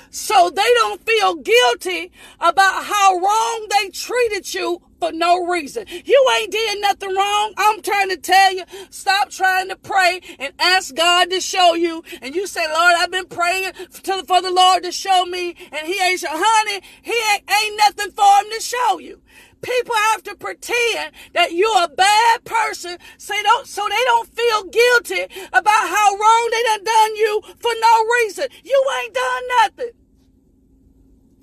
so 0.09 0.49
they 0.49 0.73
don't 0.75 1.05
feel 1.05 1.35
guilty 1.35 2.11
about 2.39 2.85
how 2.85 3.17
wrong 3.17 3.67
they 3.69 3.89
treated 3.89 4.53
you 4.53 4.81
for 5.03 5.11
no 5.11 5.45
reason. 5.45 5.85
You 6.05 6.31
ain't 6.39 6.51
did 6.51 6.81
nothing 6.81 7.13
wrong. 7.13 7.53
I'm 7.57 7.81
trying 7.81 8.09
to 8.09 8.17
tell 8.17 8.55
you, 8.55 8.63
stop 8.89 9.29
trying 9.29 9.67
to 9.69 9.75
pray 9.75 10.21
and 10.39 10.53
ask 10.59 10.95
God 10.95 11.29
to 11.31 11.41
show 11.41 11.73
you. 11.73 12.03
And 12.21 12.33
you 12.33 12.47
say, 12.47 12.65
Lord, 12.65 12.95
I've 12.97 13.11
been 13.11 13.27
praying 13.27 13.73
for 13.73 14.41
the 14.41 14.51
Lord 14.51 14.83
to 14.83 14.91
show 14.91 15.25
me, 15.25 15.55
and 15.71 15.87
He 15.87 15.99
ain't. 16.01 16.23
Honey, 16.25 16.81
He 17.01 17.13
ain't, 17.33 17.43
ain't 17.51 17.77
nothing 17.77 18.11
for 18.11 18.23
Him 18.23 18.45
to 18.55 18.61
show 18.61 18.99
you. 18.99 19.21
People 19.61 19.95
have 20.11 20.23
to 20.23 20.35
pretend 20.35 21.13
that 21.33 21.51
you're 21.51 21.83
a 21.83 21.87
bad 21.87 22.43
person 22.43 22.97
so 23.17 23.33
they 23.33 23.43
don't, 23.43 23.67
so 23.67 23.81
they 23.89 24.03
don't 24.05 24.29
feel 24.29 24.63
guilty 24.63 25.23
about 25.51 25.87
how 25.89 26.15
wrong 26.15 26.49
they 26.51 26.63
done 26.63 26.83
done 26.83 27.15
you 27.15 27.41
for 27.59 27.71
no 27.79 28.03
reason. 28.21 28.45
You 28.63 28.85
ain't 29.03 29.13
done 29.13 29.43
nothing. 29.61 30.02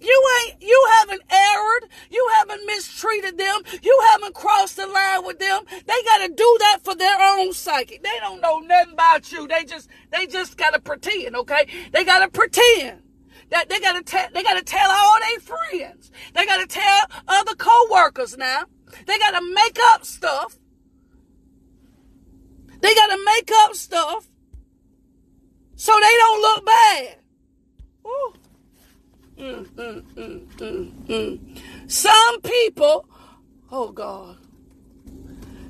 You 0.00 0.28
ain't, 0.46 0.62
you 0.62 0.88
haven't 0.98 1.22
erred. 1.30 1.90
You 2.10 2.28
haven't 2.36 2.66
mistreated 2.66 3.38
them. 3.38 3.62
You 3.82 4.00
haven't 4.10 4.34
crossed 4.34 4.76
the 4.76 4.86
line 4.86 5.26
with 5.26 5.38
them. 5.38 5.64
They 5.68 6.02
got 6.04 6.26
to 6.26 6.28
do 6.28 6.56
that 6.60 6.78
for 6.82 6.94
their 6.94 7.18
own 7.20 7.52
psyche. 7.52 8.00
They 8.02 8.18
don't 8.20 8.40
know 8.40 8.60
nothing 8.60 8.94
about 8.94 9.30
you. 9.30 9.46
They 9.46 9.64
just, 9.64 9.88
they 10.10 10.26
just 10.26 10.56
got 10.56 10.72
to 10.74 10.80
pretend, 10.80 11.36
okay? 11.36 11.66
They 11.92 12.04
got 12.04 12.20
to 12.20 12.28
pretend. 12.28 13.02
That 13.50 13.68
they 13.68 13.80
gotta 13.80 14.04
tell 14.04 14.28
they 14.32 14.44
gotta 14.44 14.62
tell 14.62 14.88
all 14.88 15.18
their 15.18 15.40
friends. 15.40 16.12
They 16.34 16.46
gotta 16.46 16.68
tell 16.68 17.06
other 17.26 17.56
co-workers 17.56 18.36
now. 18.38 18.62
They 19.06 19.18
got 19.18 19.32
to 19.32 19.54
make 19.54 19.76
up 19.90 20.04
stuff. 20.04 20.56
They 22.80 22.94
got 22.94 23.08
to 23.08 23.24
make 23.24 23.50
up 23.52 23.74
stuff 23.74 24.28
so 25.76 25.92
they 25.92 26.16
don't 26.18 26.40
look 26.40 26.66
bad. 26.66 27.16
Mm, 29.40 29.66
mm, 29.74 30.46
mm, 31.06 31.90
Some 31.90 32.40
people, 32.42 33.08
oh 33.72 33.90
God, 33.90 34.36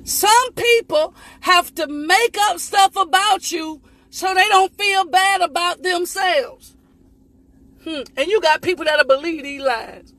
some 0.03 0.53
people 0.55 1.15
have 1.39 1.73
to 1.75 1.87
make 1.87 2.37
up 2.37 2.59
stuff 2.59 2.97
about 2.97 3.49
you 3.53 3.81
so 4.09 4.33
they 4.33 4.47
don't 4.49 4.77
feel 4.77 5.05
bad 5.05 5.39
about 5.39 5.83
themselves. 5.83 6.75
Hmm. 7.85 8.01
And 8.17 8.27
you 8.27 8.41
got 8.41 8.61
people 8.61 8.83
that'll 8.83 9.05
believe 9.05 9.43
these 9.43 9.61
lies. 9.61 10.13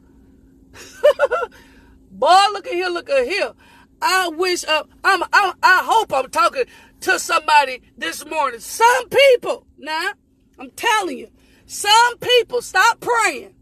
Boy, 2.10 2.44
look 2.52 2.66
at 2.66 2.72
here, 2.72 2.88
look 2.88 3.10
at 3.10 3.26
here. 3.26 3.52
I 4.00 4.28
wish, 4.28 4.64
uh, 4.64 4.84
I'm, 5.04 5.22
I, 5.24 5.52
I 5.62 5.82
hope 5.84 6.10
I'm 6.12 6.30
talking 6.30 6.64
to 7.00 7.18
somebody 7.18 7.82
this 7.98 8.24
morning. 8.24 8.60
Some 8.60 9.10
people, 9.10 9.66
now, 9.76 10.12
I'm 10.58 10.70
telling 10.70 11.18
you, 11.18 11.28
some 11.72 12.18
people 12.18 12.60
stop 12.60 13.00
praying, 13.00 13.54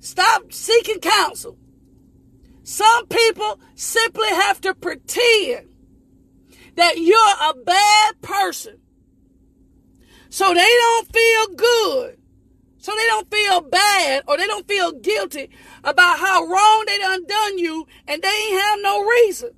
stop 0.00 0.52
seeking 0.52 0.98
counsel. 0.98 1.56
Some 2.64 3.06
people 3.06 3.60
simply 3.76 4.26
have 4.26 4.60
to 4.62 4.74
pretend 4.74 5.68
that 6.74 6.98
you're 6.98 7.16
a 7.16 7.54
bad 7.64 8.20
person 8.22 8.80
so 10.28 10.52
they 10.52 10.56
don't 10.58 11.12
feel 11.12 11.54
good 11.54 12.18
so 12.78 12.92
they 12.96 13.06
don't 13.06 13.30
feel 13.30 13.60
bad 13.60 14.24
or 14.26 14.36
they 14.36 14.48
don't 14.48 14.66
feel 14.66 14.90
guilty 14.90 15.48
about 15.84 16.18
how 16.18 16.44
wrong 16.44 16.84
they 16.88 16.98
done 16.98 17.24
done 17.24 17.56
you 17.56 17.86
and 18.08 18.20
they 18.20 18.28
ain't 18.28 18.60
have 18.60 18.80
no 18.82 19.04
reason. 19.04 19.50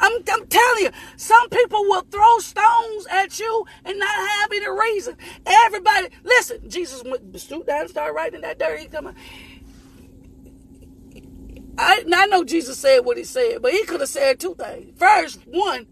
I'm, 0.00 0.22
I'm 0.32 0.46
telling 0.46 0.84
you, 0.84 0.90
some 1.16 1.48
people 1.50 1.82
will 1.84 2.02
throw 2.02 2.38
stones 2.38 3.06
at 3.10 3.38
you 3.38 3.64
and 3.84 3.98
not 3.98 4.28
have 4.28 4.52
any 4.52 4.68
reason. 4.68 5.16
Everybody, 5.46 6.08
listen, 6.22 6.68
Jesus 6.68 7.02
went 7.04 7.38
stoop 7.38 7.66
down 7.66 7.82
and 7.82 7.90
started 7.90 8.12
writing 8.12 8.40
that 8.42 8.58
dirt. 8.58 8.78
He 8.80 8.86
come 8.86 9.08
on. 9.08 9.14
I, 11.76 12.04
I 12.14 12.26
know 12.26 12.44
Jesus 12.44 12.78
said 12.78 13.00
what 13.00 13.16
he 13.16 13.24
said, 13.24 13.60
but 13.60 13.72
he 13.72 13.84
could 13.84 14.00
have 14.00 14.08
said 14.08 14.38
two 14.38 14.54
things. 14.54 14.96
First, 14.98 15.40
one, 15.46 15.86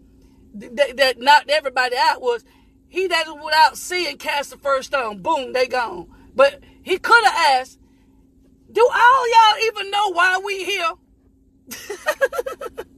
that, 0.53 0.97
that 0.97 1.19
knocked 1.19 1.49
everybody 1.49 1.95
out 1.97 2.21
was 2.21 2.43
he 2.87 3.07
that 3.07 3.25
without 3.43 3.77
sin 3.77 4.17
cast 4.17 4.51
the 4.51 4.57
first 4.57 4.87
stone. 4.87 5.21
Boom, 5.21 5.51
they 5.53 5.67
gone. 5.67 6.09
But 6.35 6.61
he 6.83 6.97
could 6.97 7.23
have 7.25 7.59
asked, 7.61 7.79
do 8.71 8.87
all 8.93 9.29
y'all 9.29 9.63
even 9.65 9.91
know 9.91 10.11
why 10.13 10.39
we 10.43 10.63
here? 10.63 10.91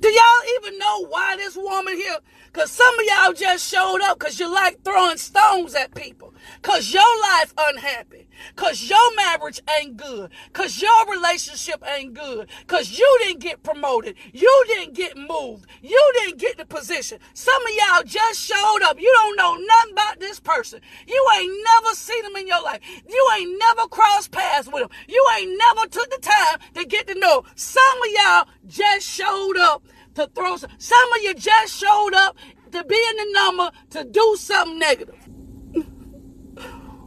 do 0.00 0.08
y'all 0.08 0.54
even 0.56 0.78
know 0.78 1.06
why 1.06 1.36
this 1.36 1.56
woman 1.56 1.94
here? 1.94 2.16
Because 2.52 2.70
some 2.72 2.98
of 2.98 3.04
y'all 3.04 3.32
just 3.32 3.68
showed 3.70 4.00
up 4.02 4.18
because 4.18 4.40
you 4.40 4.52
like 4.52 4.82
throwing 4.82 5.18
stones 5.18 5.74
at 5.74 5.94
people. 5.94 6.34
Because 6.60 6.92
your 6.92 7.20
life 7.20 7.54
unhappy. 7.56 8.26
Because 8.56 8.88
your 8.88 9.14
marriage 9.14 9.60
ain't 9.78 9.96
good. 9.96 10.30
Because 10.46 10.80
your 10.80 11.06
relationship 11.10 11.82
ain't 11.86 12.14
good. 12.14 12.48
Because 12.60 12.98
you 12.98 13.18
didn't 13.22 13.40
get 13.40 13.62
promoted. 13.62 14.16
You 14.32 14.64
didn't 14.66 14.94
get 14.94 15.16
moved. 15.16 15.66
You 15.82 16.12
didn't 16.14 16.38
get 16.38 16.56
the 16.56 16.64
position. 16.64 17.18
Some 17.34 17.62
of 17.62 17.70
y'all 17.70 18.02
just 18.04 18.40
showed 18.40 18.80
up. 18.84 18.98
You 18.98 19.12
don't 19.14 19.36
know 19.36 19.54
nothing 19.54 19.92
about 19.92 20.18
this 20.18 20.40
person. 20.40 20.80
You 21.06 21.26
ain't 21.36 21.54
never 21.74 21.94
seen 21.94 22.22
them 22.22 22.36
in 22.36 22.48
your 22.48 22.62
life. 22.62 22.80
You 23.08 23.30
ain't 23.36 23.58
never 23.58 23.86
crossed 23.88 24.32
paths 24.32 24.66
with 24.66 24.82
them. 24.82 24.90
You 25.08 25.24
ain't 25.38 25.56
never 25.56 25.86
took 25.86 26.10
the 26.10 26.18
time 26.20 26.58
to 26.74 26.84
get 26.84 27.06
to 27.08 27.14
know. 27.14 27.44
Some 27.54 27.82
of 28.02 28.10
y'all 28.12 28.46
just 28.66 29.06
showed 29.06 29.56
up 29.58 29.84
to 30.20 30.30
throw 30.34 30.56
some. 30.56 30.70
Some 30.78 31.12
of 31.12 31.22
you 31.22 31.34
just 31.34 31.76
showed 31.76 32.14
up 32.14 32.36
to 32.72 32.84
be 32.84 33.04
in 33.10 33.16
the 33.16 33.32
number 33.32 33.70
to 33.90 34.04
do 34.04 34.36
something 34.38 34.78
negative. 34.78 35.28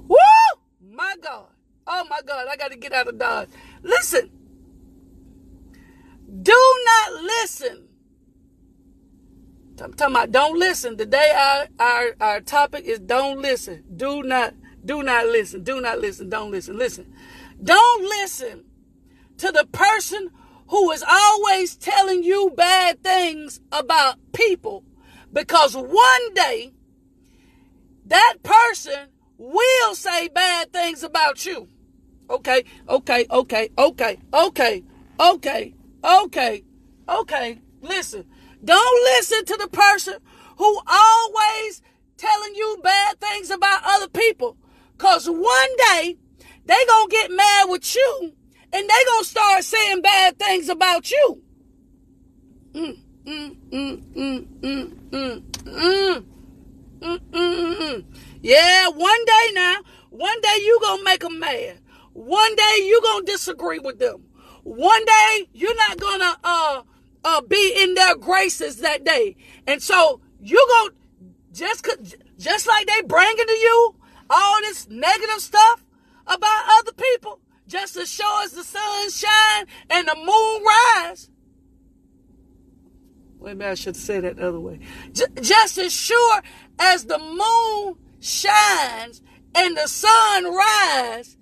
Woo! 0.08 0.18
My 0.92 1.16
God. 1.22 1.48
Oh 1.88 2.06
my 2.10 2.20
God. 2.26 2.48
I 2.50 2.56
got 2.56 2.72
to 2.72 2.78
get 2.78 2.94
out 2.94 3.08
of 3.08 3.18
Dodge. 3.18 3.50
Listen. 3.82 4.30
Do 6.42 6.76
not 6.86 7.24
listen. 7.24 7.88
I'm 9.82 9.94
talking 9.94 10.16
about 10.16 10.32
don't 10.32 10.58
listen. 10.58 10.98
Today 10.98 11.32
our, 11.36 11.68
our, 11.80 12.16
our 12.20 12.42
topic 12.42 12.86
is 12.86 13.00
don't 13.00 13.42
listen. 13.42 13.84
Do 13.96 14.24
not, 14.24 14.54
do 14.86 15.04
not 15.04 15.28
listen. 15.28 15.64
Do 15.64 15.82
not 15.82 16.00
listen. 16.00 16.30
Don't 16.30 16.52
listen. 16.52 16.78
Listen. 16.78 17.14
Don't 17.62 18.04
listen 18.04 18.66
to 19.38 19.52
the 19.52 19.66
person 19.72 20.30
who 20.68 20.92
is 20.92 21.04
always 21.08 21.76
telling 21.76 22.24
you 22.24 22.52
bad 22.56 23.04
things 23.04 23.60
about 23.72 24.18
people 24.34 24.84
because 25.32 25.76
one 25.76 26.34
day 26.34 26.74
that 28.06 28.36
person 28.44 29.10
will 29.38 29.96
say 29.96 30.28
bad 30.28 30.72
things 30.72 31.04
about 31.04 31.46
you. 31.46 31.68
Okay, 32.30 32.64
okay, 32.88 33.26
okay, 33.30 33.70
okay, 33.78 34.18
okay, 34.34 34.84
okay, 35.20 35.74
okay, 36.04 36.64
okay. 37.10 37.60
Listen, 37.82 38.26
don't 38.64 39.04
listen 39.04 39.46
to 39.46 39.58
the 39.58 39.68
person 39.68 40.16
who 40.58 40.82
always 40.88 41.82
telling 42.18 42.56
you 42.56 42.80
bad 42.82 43.20
things 43.20 43.50
about 43.50 43.82
other 43.86 44.08
people. 44.08 44.58
Cause 44.98 45.28
one 45.30 45.78
day 45.92 46.18
they 46.66 46.86
gonna 46.88 47.10
get 47.10 47.32
mad 47.32 47.70
with 47.70 47.96
you 47.96 48.34
and 48.74 48.90
they 48.90 49.04
gonna 49.08 49.24
start 49.24 49.64
saying 49.64 50.02
bad 50.02 50.38
things 50.40 50.68
about 50.70 51.12
you. 51.12 51.42
Yeah, 58.42 58.90
one 58.90 59.26
day 59.26 59.52
now, 59.54 59.78
one 60.10 60.42
day 60.42 60.58
you 60.62 60.80
gonna 60.82 61.04
make 61.04 61.22
them 61.22 61.40
mad. 61.40 61.80
One 62.14 62.56
day 62.56 62.80
you 62.82 63.02
gonna 63.04 63.26
disagree 63.26 63.80
with 63.80 64.00
them. 64.00 64.26
One 64.64 65.06
day 65.06 65.50
you're 65.54 65.76
not 65.76 66.00
gonna 66.00 66.36
uh 66.44 66.82
uh 67.24 67.42
be 67.42 67.76
in 67.84 67.94
their 67.94 68.16
graces 68.16 68.78
that 68.78 69.04
day, 69.04 69.36
and 69.68 69.82
so 69.82 70.20
you 70.42 70.66
gonna 70.70 70.92
just 71.54 71.88
just 72.38 72.68
like 72.68 72.88
they 72.88 73.02
bringing 73.04 73.46
to 73.46 73.54
you 73.54 73.96
all 74.30 74.62
this 74.62 74.90
negative 74.90 75.40
stuff 75.40 75.86
about 76.26 76.64
other 76.80 76.94
people 76.94 77.40
just 77.68 77.98
as 77.98 78.12
sure 78.12 78.44
as 78.44 78.52
the 78.52 78.64
sun 78.64 79.10
shine 79.10 79.66
and 79.90 80.08
the 80.08 80.16
moon 80.16 80.64
rise. 80.64 81.30
Maybe 83.42 83.66
I 83.66 83.74
should 83.74 83.96
say 83.96 84.20
that 84.22 84.38
the 84.38 84.48
other 84.48 84.60
way. 84.60 84.80
J- 85.12 85.26
just 85.42 85.78
as 85.78 85.94
sure 85.94 86.42
as 86.80 87.06
the 87.06 87.20
moon 87.20 87.96
shines 88.22 89.22
and 89.56 89.76
the 89.76 89.88
sun 89.88 90.46
rise, 90.46 91.38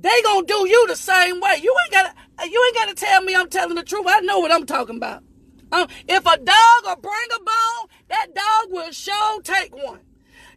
they 0.00 0.22
gonna 0.22 0.46
do 0.46 0.68
you 0.68 0.86
the 0.88 0.96
same 0.96 1.40
way. 1.40 1.58
You 1.62 1.74
ain't 1.84 1.92
gotta 1.92 2.14
you 2.50 2.64
ain't 2.66 2.76
gotta 2.76 2.94
tell 2.94 3.22
me 3.22 3.34
I'm 3.34 3.48
telling 3.48 3.76
the 3.76 3.82
truth. 3.82 4.06
I 4.06 4.20
know 4.20 4.38
what 4.40 4.52
I'm 4.52 4.66
talking 4.66 4.96
about. 4.96 5.22
Um, 5.72 5.88
if 6.06 6.24
a 6.24 6.36
dog 6.38 6.84
will 6.84 6.96
bring 6.96 7.28
a 7.34 7.38
bone, 7.38 7.88
that 8.08 8.28
dog 8.34 8.72
will 8.72 8.90
sure 8.92 9.42
take 9.42 9.74
one. 9.74 10.00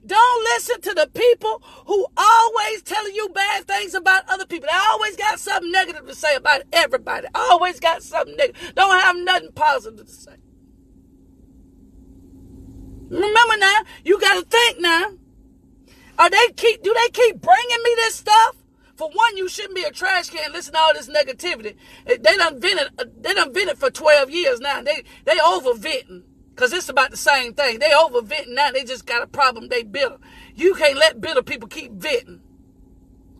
Don't 0.05 0.43
listen 0.45 0.81
to 0.81 0.93
the 0.93 1.09
people 1.13 1.61
who 1.85 2.07
always 2.17 2.81
telling 2.81 3.13
you 3.13 3.29
bad 3.29 3.65
things 3.67 3.93
about 3.93 4.23
other 4.27 4.45
people. 4.45 4.67
They 4.71 4.77
always 4.89 5.15
got 5.15 5.39
something 5.39 5.71
negative 5.71 6.07
to 6.07 6.15
say 6.15 6.35
about 6.35 6.63
everybody. 6.73 7.27
Always 7.35 7.79
got 7.79 8.01
something 8.01 8.35
negative. 8.35 8.73
Don't 8.75 8.99
have 8.99 9.15
nothing 9.17 9.51
positive 9.53 10.05
to 10.07 10.11
say. 10.11 10.35
Remember 13.09 13.57
now, 13.57 13.81
you 14.05 14.19
got 14.19 14.39
to 14.39 14.49
think 14.49 14.79
now. 14.79 15.11
Are 16.17 16.29
they 16.29 16.47
keep? 16.55 16.81
Do 16.81 16.93
they 16.93 17.09
keep 17.09 17.41
bringing 17.41 17.83
me 17.83 17.93
this 17.97 18.15
stuff? 18.15 18.55
For 18.95 19.09
one, 19.09 19.37
you 19.37 19.49
shouldn't 19.49 19.75
be 19.75 19.83
a 19.83 19.91
trash 19.91 20.29
can. 20.29 20.51
Listen 20.51 20.73
to 20.73 20.79
all 20.79 20.93
this 20.93 21.09
negativity. 21.09 21.75
They 22.05 22.17
done 22.17 22.59
vented. 22.59 22.89
Uh, 22.97 23.05
they 23.19 23.33
done 23.33 23.53
vented 23.53 23.77
for 23.77 23.89
twelve 23.89 24.29
years 24.29 24.59
now. 24.59 24.81
They 24.81 25.03
they 25.25 25.39
over 25.39 25.73
venting 25.73 26.23
because 26.61 26.73
it's 26.73 26.89
about 26.89 27.09
the 27.09 27.17
same 27.17 27.55
thing. 27.55 27.79
They 27.79 27.91
over 27.91 28.21
venting 28.21 28.53
now. 28.53 28.69
They 28.69 28.83
just 28.83 29.07
got 29.07 29.23
a 29.23 29.27
problem. 29.27 29.67
They 29.67 29.81
bitter. 29.81 30.17
You 30.53 30.75
can't 30.75 30.95
let 30.95 31.19
bitter 31.19 31.41
people 31.41 31.67
keep 31.67 31.91
venting. 31.93 32.39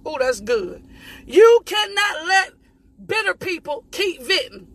Oh, 0.03 0.17
that's 0.17 0.41
good. 0.41 0.83
You 1.27 1.61
cannot 1.63 2.25
let 2.25 2.53
bitter 3.05 3.35
people 3.35 3.85
keep 3.91 4.23
venting. 4.23 4.67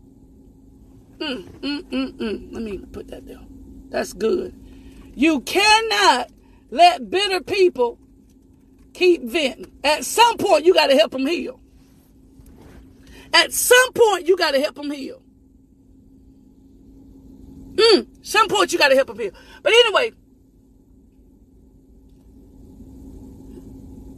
Mm, 1.19 1.49
mm, 1.59 1.83
mm, 1.91 2.13
mm. 2.13 2.53
Let 2.53 2.63
me 2.63 2.79
put 2.79 3.09
that 3.09 3.27
down. 3.27 3.49
That's 3.89 4.13
good. 4.13 4.55
You 5.17 5.41
cannot 5.41 6.31
let 6.71 7.11
bitter 7.11 7.41
people 7.41 7.99
keep 8.95 9.25
venting. 9.25 9.73
At 9.83 10.05
some 10.05 10.37
point, 10.37 10.65
you 10.65 10.73
got 10.73 10.87
to 10.87 10.97
help 10.97 11.11
them 11.11 11.27
heal. 11.27 11.59
At 13.33 13.53
some 13.53 13.93
point, 13.93 14.29
you 14.29 14.37
got 14.37 14.53
to 14.53 14.61
help 14.61 14.77
them 14.77 14.93
heal. 14.93 15.21
Mm, 18.03 18.27
some 18.27 18.49
point, 18.49 18.73
you 18.73 18.79
got 18.79 18.89
to 18.89 18.95
help 18.95 19.09
them 19.09 19.19
heal. 19.19 19.33
But 19.63 19.73
anyway, 19.73 20.13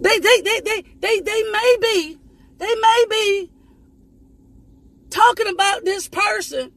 they, 0.01 0.19
they, 0.19 0.41
they, 0.41 0.61
they, 0.61 0.83
they, 1.01 1.21
they 1.21 1.43
may 1.53 1.77
be 1.81 2.19
They 2.59 2.75
may 2.75 3.05
be 3.09 3.51
talking 5.11 5.47
about 5.49 5.85
this 5.85 6.09
person 6.09 6.73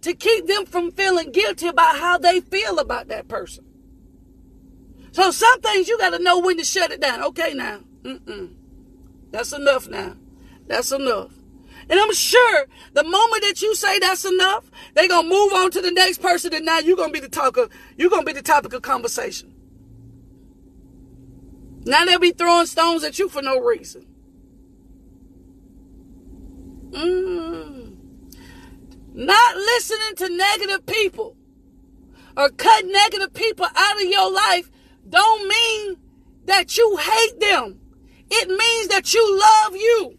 to 0.00 0.14
keep 0.14 0.46
them 0.46 0.66
from 0.66 0.90
feeling 0.92 1.30
guilty 1.30 1.68
about 1.68 1.98
how 1.98 2.18
they 2.18 2.40
feel 2.40 2.78
about 2.78 3.08
that 3.08 3.28
person. 3.28 3.64
So 5.12 5.30
some 5.30 5.60
things 5.60 5.88
you 5.88 5.98
got 5.98 6.10
to 6.10 6.18
know 6.22 6.40
when 6.40 6.58
to 6.58 6.64
shut 6.64 6.90
it 6.90 7.00
down. 7.00 7.22
Okay, 7.24 7.54
now. 7.54 7.80
Mm-mm. 8.02 8.54
That's 9.30 9.52
enough 9.52 9.88
now. 9.88 10.16
That's 10.66 10.92
enough. 10.92 11.32
And 11.88 12.00
I'm 12.00 12.12
sure 12.12 12.66
the 12.94 13.04
moment 13.04 13.42
that 13.42 13.62
you 13.62 13.74
say 13.74 13.98
that's 13.98 14.24
enough, 14.24 14.70
they're 14.94 15.08
gonna 15.08 15.28
move 15.28 15.52
on 15.52 15.70
to 15.72 15.80
the 15.80 15.92
next 15.92 16.20
person, 16.20 16.52
and 16.52 16.66
now 16.66 16.78
you're 16.80 16.96
gonna 16.96 17.12
be 17.12 17.20
the 17.20 17.28
talk 17.28 17.56
of 17.56 17.70
you're 17.96 18.10
gonna 18.10 18.24
be 18.24 18.32
the 18.32 18.42
topic 18.42 18.72
of 18.72 18.82
conversation. 18.82 19.54
Now 21.84 22.04
they'll 22.04 22.18
be 22.18 22.32
throwing 22.32 22.66
stones 22.66 23.04
at 23.04 23.18
you 23.18 23.28
for 23.28 23.42
no 23.42 23.60
reason. 23.60 24.06
Mm. 26.90 27.96
Not 29.14 29.56
listening 29.56 30.16
to 30.16 30.36
negative 30.36 30.86
people 30.86 31.36
or 32.36 32.50
cut 32.50 32.84
negative 32.84 33.32
people 33.32 33.66
out 33.74 34.02
of 34.02 34.08
your 34.08 34.32
life 34.32 34.70
don't 35.08 35.48
mean 35.48 35.96
that 36.46 36.76
you 36.76 36.96
hate 36.96 37.40
them. 37.40 37.80
It 38.30 38.48
means 38.48 38.88
that 38.88 39.14
you 39.14 39.38
love 39.38 39.76
you. 39.76 40.18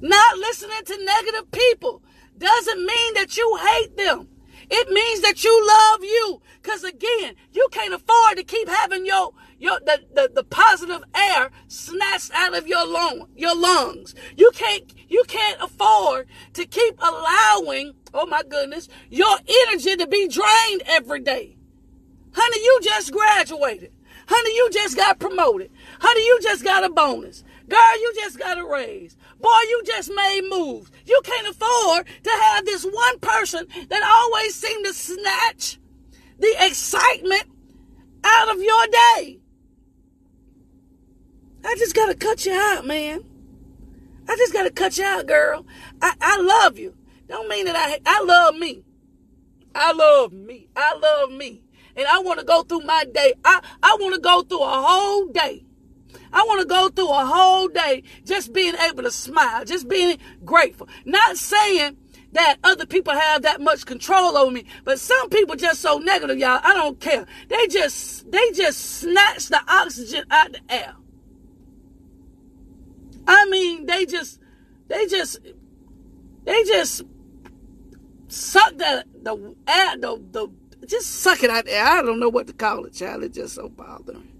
Not 0.00 0.38
listening 0.38 0.84
to 0.84 1.04
negative 1.04 1.50
people 1.50 2.02
doesn't 2.38 2.84
mean 2.84 3.14
that 3.14 3.36
you 3.36 3.58
hate 3.62 3.96
them. 3.96 4.28
It 4.68 4.88
means 4.88 5.20
that 5.20 5.44
you 5.44 5.66
love 5.66 6.02
you. 6.02 6.42
Cause 6.62 6.82
again, 6.82 7.34
you 7.52 7.68
can't 7.70 7.94
afford 7.94 8.36
to 8.36 8.42
keep 8.42 8.68
having 8.68 9.06
your 9.06 9.32
your 9.58 9.78
the, 9.80 10.00
the, 10.12 10.30
the 10.34 10.44
positive 10.44 11.02
air 11.14 11.50
snatched 11.68 12.32
out 12.34 12.56
of 12.56 12.66
your 12.66 12.84
lung 12.86 13.28
your 13.36 13.54
lungs. 13.54 14.14
You 14.36 14.50
can't 14.52 14.92
you 15.08 15.22
can't 15.28 15.60
afford 15.62 16.26
to 16.54 16.66
keep 16.66 17.00
allowing, 17.00 17.94
oh 18.12 18.26
my 18.26 18.42
goodness, 18.42 18.88
your 19.08 19.38
energy 19.68 19.96
to 19.96 20.06
be 20.06 20.28
drained 20.28 20.82
every 20.86 21.20
day. 21.20 21.56
Honey, 22.32 22.58
you 22.58 22.80
just 22.82 23.12
graduated. 23.12 23.92
Honey, 24.28 24.56
you 24.56 24.68
just 24.72 24.96
got 24.96 25.20
promoted. 25.20 25.70
Honey, 26.00 26.20
you 26.26 26.40
just 26.42 26.64
got 26.64 26.84
a 26.84 26.90
bonus. 26.90 27.44
Girl, 27.68 28.00
you 28.00 28.12
just 28.14 28.38
got 28.38 28.58
a 28.58 28.64
raise. 28.64 29.16
Boy, 29.40 29.48
you 29.68 29.82
just 29.84 30.10
made 30.14 30.42
moves. 30.48 30.90
You 31.04 31.20
can't 31.24 31.48
afford 31.48 32.06
to 32.22 32.30
have 32.30 32.64
this 32.64 32.84
one 32.84 33.18
person 33.18 33.66
that 33.88 34.02
always 34.02 34.54
seem 34.54 34.84
to 34.84 34.94
snatch 34.94 35.78
the 36.38 36.54
excitement 36.60 37.44
out 38.22 38.54
of 38.54 38.62
your 38.62 38.86
day. 38.86 39.40
I 41.64 41.74
just 41.76 41.96
gotta 41.96 42.14
cut 42.14 42.46
you 42.46 42.52
out, 42.52 42.86
man. 42.86 43.24
I 44.28 44.36
just 44.36 44.52
gotta 44.52 44.70
cut 44.70 44.96
you 44.98 45.04
out, 45.04 45.26
girl. 45.26 45.66
I, 46.00 46.14
I 46.20 46.40
love 46.40 46.78
you. 46.78 46.94
Don't 47.28 47.48
mean 47.48 47.64
that 47.64 47.74
I 47.74 47.98
I 48.06 48.22
love 48.22 48.54
me. 48.54 48.84
I 49.74 49.92
love 49.92 50.32
me. 50.32 50.68
I 50.76 50.96
love 50.96 51.32
me. 51.32 51.62
And 51.96 52.06
I 52.06 52.20
want 52.20 52.38
to 52.38 52.44
go 52.44 52.62
through 52.62 52.80
my 52.80 53.04
day. 53.12 53.34
I, 53.44 53.60
I 53.82 53.96
want 53.98 54.14
to 54.14 54.20
go 54.20 54.42
through 54.42 54.62
a 54.62 54.82
whole 54.82 55.26
day 55.26 55.65
I 56.32 56.42
want 56.42 56.60
to 56.60 56.66
go 56.66 56.88
through 56.88 57.10
a 57.10 57.24
whole 57.26 57.68
day 57.68 58.02
just 58.24 58.52
being 58.52 58.74
able 58.76 59.02
to 59.02 59.10
smile, 59.10 59.64
just 59.64 59.88
being 59.88 60.18
grateful. 60.44 60.88
Not 61.04 61.36
saying 61.36 61.96
that 62.32 62.56
other 62.62 62.86
people 62.86 63.14
have 63.14 63.42
that 63.42 63.60
much 63.60 63.86
control 63.86 64.36
over 64.36 64.50
me, 64.50 64.64
but 64.84 65.00
some 65.00 65.28
people 65.30 65.56
just 65.56 65.80
so 65.80 65.98
negative, 65.98 66.38
y'all. 66.38 66.60
I 66.62 66.74
don't 66.74 67.00
care. 67.00 67.26
They 67.48 67.66
just 67.68 68.30
they 68.30 68.50
just 68.52 68.78
snatch 68.78 69.48
the 69.48 69.60
oxygen 69.68 70.24
out 70.30 70.52
the 70.52 70.60
air. 70.68 70.94
I 73.26 73.46
mean, 73.46 73.86
they 73.86 74.06
just 74.06 74.40
they 74.88 75.06
just 75.06 75.38
they 76.44 76.62
just 76.64 77.02
suck 78.28 78.76
the 78.76 79.04
the 79.22 79.54
air 79.68 79.96
the 79.96 80.22
the 80.30 80.48
just 80.86 81.06
suck 81.06 81.42
it 81.42 81.50
out 81.50 81.64
there. 81.64 81.84
I 81.84 82.02
don't 82.02 82.20
know 82.20 82.28
what 82.28 82.46
to 82.46 82.52
call 82.52 82.84
it, 82.84 82.94
child. 82.94 83.24
It's 83.24 83.36
just 83.36 83.54
so 83.54 83.68
bothering. 83.68 84.35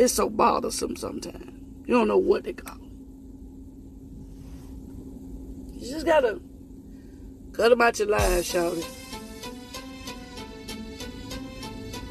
It's 0.00 0.14
so 0.14 0.30
bothersome 0.30 0.96
sometimes. 0.96 1.52
You 1.84 1.92
don't 1.92 2.08
know 2.08 2.16
what 2.16 2.44
to 2.44 2.54
call. 2.54 2.78
You 5.74 5.90
just 5.90 6.06
gotta 6.06 6.40
cut 7.52 7.68
them 7.68 7.82
out 7.82 7.98
your 7.98 8.08
life, 8.08 8.22
shouty. 8.42 8.82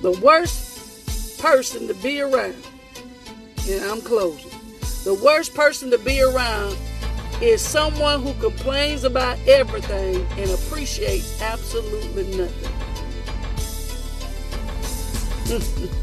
The 0.04 0.12
worst 0.24 1.40
person 1.40 1.88
to 1.88 1.96
be 1.96 2.22
around, 2.22 2.64
and 3.68 3.84
I'm 3.86 4.02
closing. 4.02 4.52
The 5.04 5.20
worst 5.26 5.56
person 5.56 5.90
to 5.90 5.98
be 5.98 6.22
around 6.22 6.78
is 7.42 7.60
someone 7.60 8.22
who 8.22 8.36
complains 8.36 9.04
about 9.04 9.40
everything 9.48 10.28
and 10.38 10.52
appreciates 10.52 11.42
absolutely 11.42 12.38
nothing. 12.38 12.70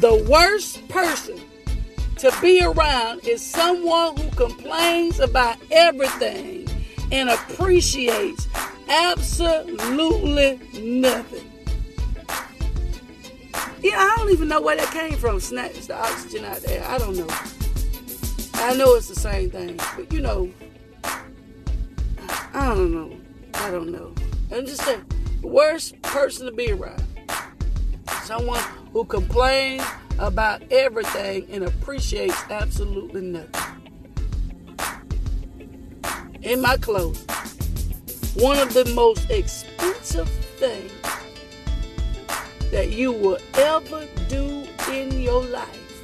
The 0.00 0.24
worst 0.30 0.86
person 0.86 1.40
to 2.18 2.32
be 2.40 2.62
around 2.62 3.26
is 3.26 3.44
someone 3.44 4.16
who 4.16 4.30
complains 4.30 5.18
about 5.18 5.56
everything 5.72 6.68
and 7.10 7.28
appreciates 7.28 8.46
absolutely 8.88 10.60
nothing. 10.80 11.50
Yeah, 13.82 13.98
I 13.98 14.14
don't 14.18 14.30
even 14.30 14.46
know 14.46 14.60
where 14.60 14.76
that 14.76 14.92
came 14.92 15.18
from. 15.18 15.40
Snatch 15.40 15.88
the 15.88 15.96
oxygen 15.96 16.44
out 16.44 16.60
there. 16.60 16.84
I 16.86 16.98
don't 16.98 17.16
know. 17.16 17.26
I 18.54 18.74
know 18.74 18.94
it's 18.94 19.08
the 19.08 19.16
same 19.16 19.50
thing, 19.50 19.80
but 19.96 20.12
you 20.12 20.20
know, 20.20 20.48
I 22.54 22.72
don't 22.74 22.92
know. 22.92 23.16
I 23.54 23.72
don't 23.72 23.90
know. 23.90 24.14
I'm 24.52 24.64
just 24.64 24.82
saying, 24.82 25.04
the 25.40 25.48
worst 25.48 26.00
person 26.02 26.46
to 26.46 26.52
be 26.52 26.70
around. 26.70 27.02
Someone 28.28 28.62
who 28.92 29.06
complains 29.06 29.82
about 30.18 30.60
everything 30.70 31.46
and 31.50 31.64
appreciates 31.64 32.36
absolutely 32.50 33.22
nothing. 33.22 33.90
In 36.42 36.60
my 36.60 36.76
clothes, 36.76 37.24
one 38.34 38.58
of 38.58 38.74
the 38.74 38.84
most 38.94 39.30
expensive 39.30 40.28
things 40.58 40.92
that 42.70 42.90
you 42.90 43.12
will 43.12 43.38
ever 43.54 44.06
do 44.28 44.66
in 44.92 45.22
your 45.22 45.42
life. 45.44 46.02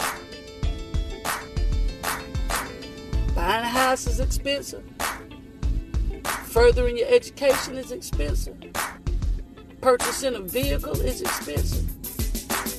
Buying 3.34 3.64
a 3.64 3.68
house 3.68 4.06
is 4.06 4.20
expensive. 4.20 4.82
Furthering 6.46 6.96
your 6.96 7.08
education 7.08 7.76
is 7.76 7.92
expensive. 7.92 8.56
Purchasing 9.82 10.36
a 10.36 10.40
vehicle 10.40 10.98
is 11.02 11.20
expensive. 11.20 12.03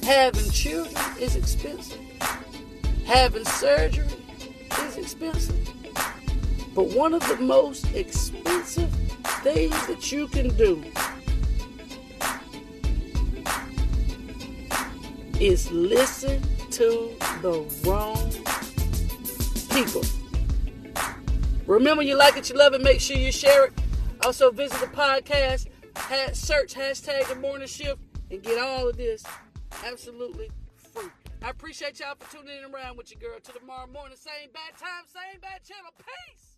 Having 0.05 0.51
children 0.51 0.95
is 1.19 1.35
expensive. 1.35 1.99
Having 3.07 3.45
surgery 3.45 4.05
is 4.83 4.97
expensive. 4.97 5.67
But 6.75 6.89
one 6.89 7.15
of 7.15 7.27
the 7.27 7.37
most 7.37 7.91
expensive 7.95 8.93
things 9.41 9.87
that 9.87 10.11
you 10.11 10.27
can 10.27 10.55
do 10.57 10.83
is 15.39 15.71
listen 15.71 16.39
to 16.69 17.11
the 17.41 17.65
wrong 17.83 18.31
people. 19.71 20.03
Remember, 21.65 22.03
you 22.03 22.15
like 22.15 22.37
it, 22.37 22.47
you 22.51 22.55
love 22.55 22.75
it, 22.75 22.83
make 22.83 22.99
sure 22.99 23.17
you 23.17 23.31
share 23.31 23.65
it. 23.65 23.73
Also, 24.23 24.51
visit 24.51 24.79
the 24.79 24.87
podcast, 24.87 25.65
search 26.35 26.75
hashtag 26.75 27.27
the 27.27 27.35
morning 27.37 27.67
shift, 27.67 27.99
and 28.29 28.43
get 28.43 28.61
all 28.61 28.87
of 28.87 28.97
this 28.97 29.23
absolutely 29.85 30.49
free. 30.93 31.09
I 31.43 31.49
appreciate 31.49 31.99
y'all 31.99 32.15
for 32.19 32.35
tuning 32.35 32.57
in 32.57 32.73
around 32.73 32.97
with 32.97 33.11
your 33.11 33.19
girl. 33.19 33.39
To 33.39 33.51
tomorrow 33.51 33.87
morning, 33.87 34.17
same 34.17 34.49
bad 34.51 34.77
time, 34.79 35.05
same 35.05 35.39
bad 35.39 35.63
channel. 35.63 35.91
Peace. 35.97 36.54